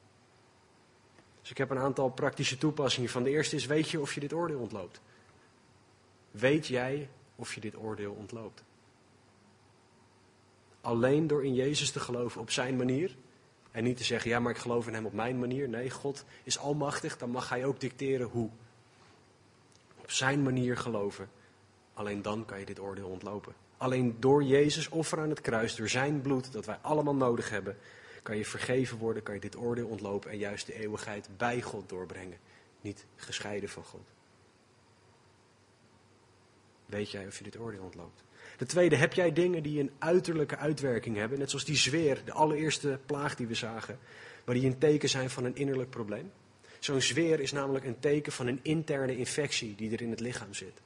[1.42, 3.24] Dus ik heb een aantal praktische toepassingen van.
[3.24, 5.02] De eerste is, weet je of je dit oordeel ontloopt?
[6.32, 8.64] Weet jij of je dit oordeel ontloopt?
[10.82, 13.16] Alleen door in Jezus te geloven op zijn manier.
[13.72, 15.70] En niet te zeggen, ja, maar ik geloof in hem op mijn manier.
[15.70, 18.50] Nee, God is almachtig, dan mag hij ook dicteren hoe.
[20.02, 21.30] Op zijn manier geloven.
[21.94, 23.54] Alleen dan kan je dit oordeel ontlopen.
[23.78, 27.78] Alleen door Jezus offer aan het kruis, door zijn bloed, dat wij allemaal nodig hebben,
[28.24, 31.90] kan je vergeven worden, kan je dit oordeel ontlopen en juist de eeuwigheid bij God
[31.90, 32.38] doorbrengen.
[32.82, 34.10] Niet gescheiden van God.
[36.86, 38.24] Weet jij of je dit oordeel ontloopt?
[38.62, 42.32] De tweede, heb jij dingen die een uiterlijke uitwerking hebben, net zoals die zweer, de
[42.32, 44.00] allereerste plaag die we zagen,
[44.46, 46.32] maar die een teken zijn van een innerlijk probleem?
[46.80, 50.54] Zo'n zweer is namelijk een teken van een interne infectie die er in het lichaam
[50.54, 50.82] zit.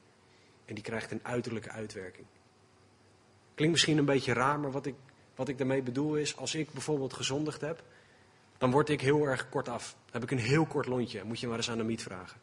[0.64, 2.26] En die krijgt een uiterlijke uitwerking.
[3.54, 4.94] Klinkt misschien een beetje raar, maar wat ik,
[5.34, 7.82] wat ik daarmee bedoel is, als ik bijvoorbeeld gezondigd heb,
[8.58, 9.96] dan word ik heel erg kort af.
[10.04, 12.40] Dan heb ik een heel kort lontje, moet je maar eens aan de miet vragen.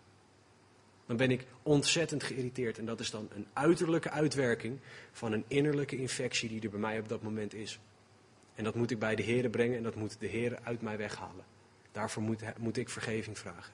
[1.06, 4.80] Dan ben ik ontzettend geïrriteerd en dat is dan een uiterlijke uitwerking
[5.12, 7.80] van een innerlijke infectie die er bij mij op dat moment is.
[8.56, 10.97] En dat moet ik bij de Heer brengen en dat moet de Heer uit mij
[10.97, 11.45] weghalen.
[11.91, 13.74] Daarvoor moet, moet ik vergeving vragen.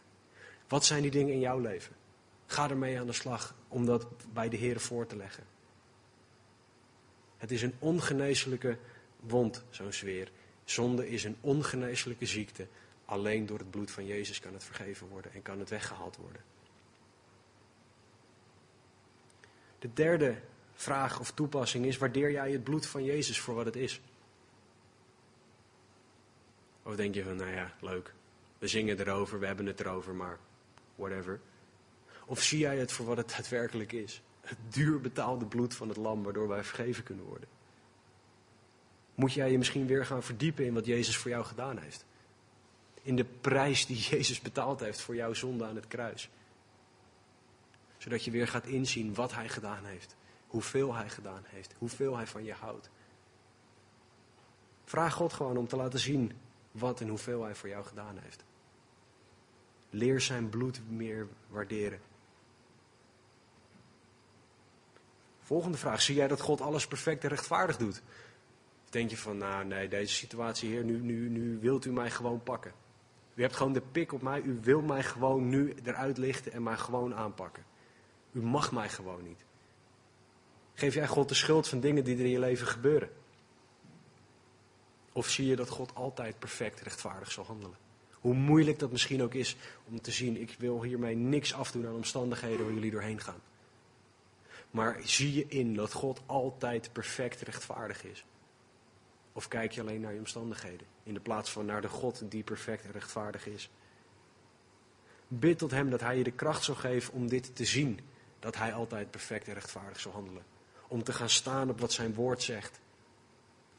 [0.68, 1.96] Wat zijn die dingen in jouw leven?
[2.46, 5.44] Ga ermee aan de slag om dat bij de Heer voor te leggen.
[7.38, 8.78] Het is een ongeneeslijke
[9.20, 10.32] wond, zo'n sfeer.
[10.64, 12.68] Zonde is een ongeneeslijke ziekte.
[13.06, 16.42] Alleen door het bloed van Jezus kan het vergeven worden en kan het weggehaald worden.
[19.80, 20.38] De derde
[20.74, 24.02] vraag of toepassing is: waardeer jij het bloed van Jezus voor wat het is?
[26.84, 28.14] Of denk je van, nou ja, leuk.
[28.58, 30.38] We zingen erover, we hebben het erover, maar
[30.96, 31.40] whatever.
[32.26, 34.22] Of zie jij het voor wat het daadwerkelijk is?
[34.42, 37.48] Het duur betaalde bloed van het lam waardoor wij vergeven kunnen worden.
[39.16, 42.06] Moet jij je misschien weer gaan verdiepen in wat Jezus voor jou gedaan heeft?
[43.02, 46.30] In de prijs die Jezus betaald heeft voor jouw zonde aan het kruis.
[48.00, 50.16] Zodat je weer gaat inzien wat hij gedaan heeft.
[50.48, 51.76] Hoeveel hij gedaan heeft.
[51.78, 52.90] Hoeveel hij van je houdt.
[54.84, 56.32] Vraag God gewoon om te laten zien
[56.72, 58.44] wat en hoeveel hij voor jou gedaan heeft.
[59.90, 62.00] Leer zijn bloed meer waarderen.
[65.40, 66.02] Volgende vraag.
[66.02, 68.02] Zie jij dat God alles perfect en rechtvaardig doet?
[68.84, 72.12] Of denk je van, nou nee, deze situatie, Heer, nu, nu, nu wilt u mij
[72.12, 72.74] gewoon pakken.
[73.34, 76.64] U hebt gewoon de pik op mij, u wil mij gewoon nu eruit lichten en
[76.64, 77.64] mij gewoon aanpakken.
[78.40, 79.44] U mag mij gewoon niet.
[80.74, 83.10] Geef jij God de schuld van dingen die er in je leven gebeuren?
[85.12, 87.78] Of zie je dat God altijd perfect rechtvaardig zal handelen?
[88.12, 91.96] Hoe moeilijk dat misschien ook is om te zien, ik wil hiermee niks afdoen aan
[91.96, 93.42] omstandigheden waar jullie doorheen gaan.
[94.72, 98.26] Maar zie je in dat God altijd perfect rechtvaardig is?
[99.34, 102.44] Of kijk je alleen naar je omstandigheden, in de plaats van naar de God die
[102.44, 103.70] perfect rechtvaardig is?
[105.28, 108.00] Bid tot Hem dat Hij je de kracht zal geven om dit te zien,
[108.40, 110.44] dat Hij altijd perfect en rechtvaardig zal handelen.
[110.88, 112.80] Om te gaan staan op wat Zijn woord zegt.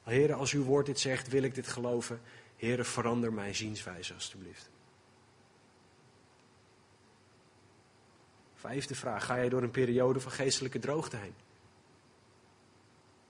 [0.02, 2.20] Heren, als uw woord dit zegt, wil ik dit geloven.
[2.56, 4.70] Heren, verander mijn zienswijze alstublieft.
[8.54, 9.24] Vijfde vraag.
[9.24, 11.34] Ga jij door een periode van geestelijke droogte heen?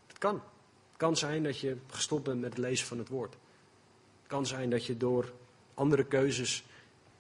[0.07, 0.35] Het kan.
[0.35, 3.33] Het kan zijn dat je gestopt bent met het lezen van het woord.
[3.33, 5.33] Het kan zijn dat je door
[5.75, 6.65] andere keuzes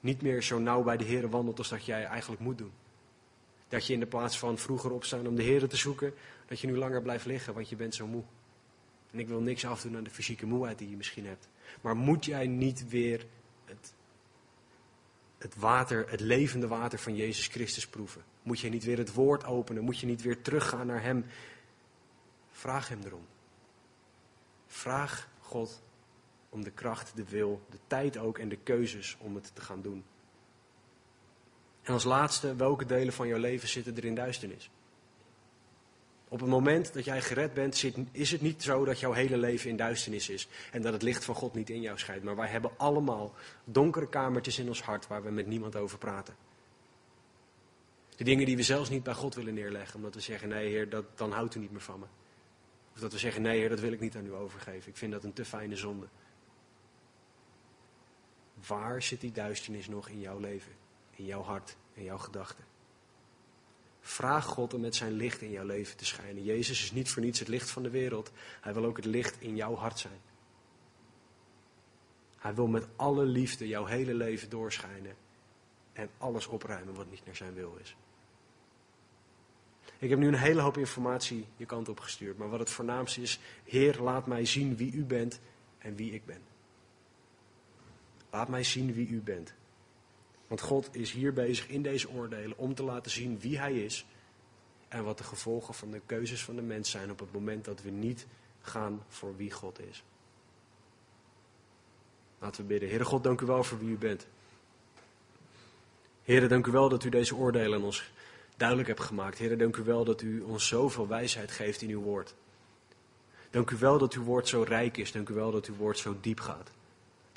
[0.00, 2.72] niet meer zo nauw bij de Heer wandelt als dat jij eigenlijk moet doen.
[3.70, 6.14] Dat je in de plaats van vroeger opstaan om de Heer te zoeken,
[6.46, 8.22] dat je nu langer blijft liggen, want je bent zo moe.
[9.10, 11.48] En ik wil niks afdoen aan de fysieke moeheid die je misschien hebt.
[11.80, 13.26] Maar moet jij niet weer
[13.64, 13.92] het,
[15.38, 18.22] het water, het levende water van Jezus Christus proeven?
[18.42, 19.84] Moet je niet weer het woord openen?
[19.84, 21.24] Moet je niet weer teruggaan naar Hem?
[22.50, 23.26] Vraag Hem erom.
[24.66, 25.82] Vraag God
[26.48, 29.82] om de kracht, de wil, de tijd ook en de keuzes om het te gaan
[29.82, 30.04] doen.
[31.90, 34.70] En als laatste, welke delen van jouw leven zitten er in duisternis?
[36.28, 39.70] Op het moment dat jij gered bent, is het niet zo dat jouw hele leven
[39.70, 40.48] in duisternis is.
[40.72, 42.22] En dat het licht van God niet in jou schijnt.
[42.22, 43.34] Maar wij hebben allemaal
[43.64, 46.36] donkere kamertjes in ons hart waar we met niemand over praten.
[48.16, 49.96] De dingen die we zelfs niet bij God willen neerleggen.
[49.96, 52.06] Omdat we zeggen, nee heer, dat, dan houdt u niet meer van me.
[52.94, 54.90] Of dat we zeggen, nee heer, dat wil ik niet aan u overgeven.
[54.90, 56.06] Ik vind dat een te fijne zonde.
[58.66, 60.72] Waar zit die duisternis nog in jouw leven?
[61.10, 62.64] In jouw hart, in jouw gedachten?
[64.00, 66.44] Vraag God om met zijn licht in jouw leven te schijnen.
[66.44, 68.30] Jezus is niet voor niets het licht van de wereld.
[68.60, 70.20] Hij wil ook het licht in jouw hart zijn.
[72.38, 75.16] Hij wil met alle liefde jouw hele leven doorschijnen
[75.92, 77.96] en alles opruimen wat niet naar zijn wil is.
[79.98, 83.22] Ik heb nu een hele hoop informatie je kant op gestuurd, maar wat het voornaamste
[83.22, 85.40] is, Heer, laat mij zien wie u bent
[85.78, 86.42] en wie ik ben.
[88.30, 89.54] Laat mij zien wie u bent.
[90.50, 94.06] Want God is hier bezig in deze oordelen om te laten zien wie Hij is
[94.88, 97.82] en wat de gevolgen van de keuzes van de mens zijn op het moment dat
[97.82, 98.26] we niet
[98.60, 100.04] gaan voor wie God is.
[102.38, 102.88] Laten we bidden.
[102.88, 104.26] Heere God, dank u wel voor wie u bent.
[106.22, 108.10] Heere, dank u wel dat u deze oordelen ons
[108.56, 109.38] duidelijk hebt gemaakt.
[109.38, 112.34] Heere, dank u wel dat u ons zoveel wijsheid geeft in uw woord.
[113.50, 115.12] Dank u wel dat uw woord zo rijk is.
[115.12, 116.70] Dank u wel dat uw woord zo diep gaat.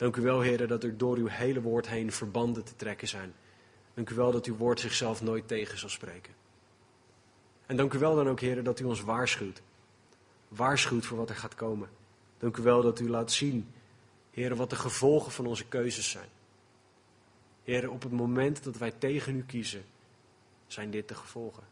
[0.04, 3.34] Dank u wel, heren, dat er door uw hele woord heen verbanden te trekken zijn.
[3.94, 6.34] Dank u wel dat uw woord zichzelf nooit tegen zal spreken.
[7.66, 9.62] En dank u wel dan ook, heren, dat u ons waarschuwt.
[10.48, 11.90] Waarschuwt voor wat er gaat komen.
[12.38, 13.68] Dank u wel dat u laat zien,
[14.32, 16.30] heren, wat de gevolgen van onze keuzes zijn.
[17.64, 19.84] Heren, op het moment dat wij tegen u kiezen,
[20.68, 21.64] zijn dit de gevolgen.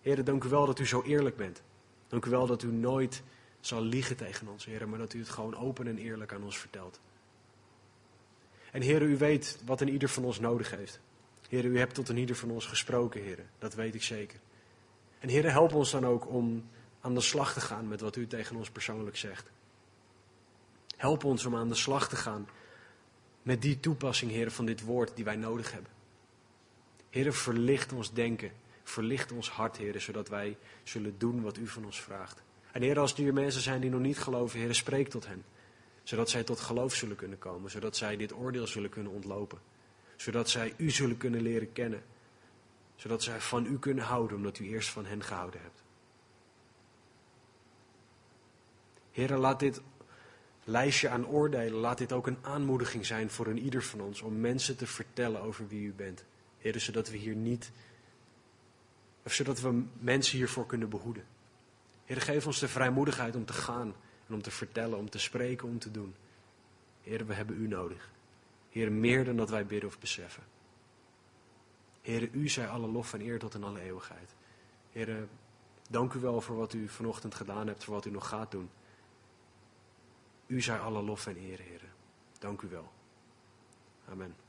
[0.00, 1.62] Heren, dank u wel dat u zo eerlijk bent.
[2.08, 3.22] Dank u wel dat u nooit
[3.66, 6.58] zal liegen tegen ons, heren, maar dat u het gewoon open en eerlijk aan ons
[6.58, 7.00] vertelt.
[8.72, 11.00] En heren, u weet wat een ieder van ons nodig heeft.
[11.48, 13.46] Heren, u hebt tot een ieder van ons gesproken, heren.
[13.58, 14.38] Dat weet ik zeker.
[15.18, 16.68] En heren, help ons dan ook om
[17.00, 19.50] aan de slag te gaan met wat u tegen ons persoonlijk zegt.
[20.96, 22.48] Help ons om aan de slag te gaan
[23.42, 25.90] met die toepassing, heren, van dit woord die wij nodig hebben.
[27.10, 28.52] Heren, verlicht ons denken,
[28.82, 32.44] verlicht ons hart, heren, zodat wij zullen doen wat u van ons vraagt.
[32.76, 35.44] En Heer, als er hier mensen zijn die nog niet geloven, Heer, spreek tot hen.
[36.02, 37.70] Zodat zij tot geloof zullen kunnen komen.
[37.70, 39.58] Zodat zij dit oordeel zullen kunnen ontlopen.
[40.16, 42.02] Zodat zij u zullen kunnen leren kennen.
[42.96, 45.82] Zodat zij van u kunnen houden, omdat u eerst van hen gehouden hebt.
[49.12, 49.80] Heer, laat dit
[50.64, 54.20] lijstje aan oordelen, laat dit ook een aanmoediging zijn voor een ieder van ons.
[54.20, 56.24] Om mensen te vertellen over wie u bent.
[56.58, 57.70] Heer, zodat we hier niet,
[59.22, 61.35] of zodat we mensen hiervoor kunnen behoeden.
[62.06, 63.94] Heer, geef ons de vrijmoedigheid om te gaan
[64.26, 66.14] en om te vertellen, om te spreken, om te doen.
[67.02, 68.10] Heer, we hebben u nodig.
[68.70, 70.42] Heer, meer dan dat wij bidden of beseffen.
[72.02, 74.34] Heer, u zij alle lof en eer tot in alle eeuwigheid.
[74.92, 75.28] Heer,
[75.90, 78.70] dank u wel voor wat u vanochtend gedaan hebt, voor wat u nog gaat doen.
[80.46, 81.82] U zij alle lof en eer, Heer.
[82.38, 82.92] Dank u wel.
[84.08, 84.45] Amen.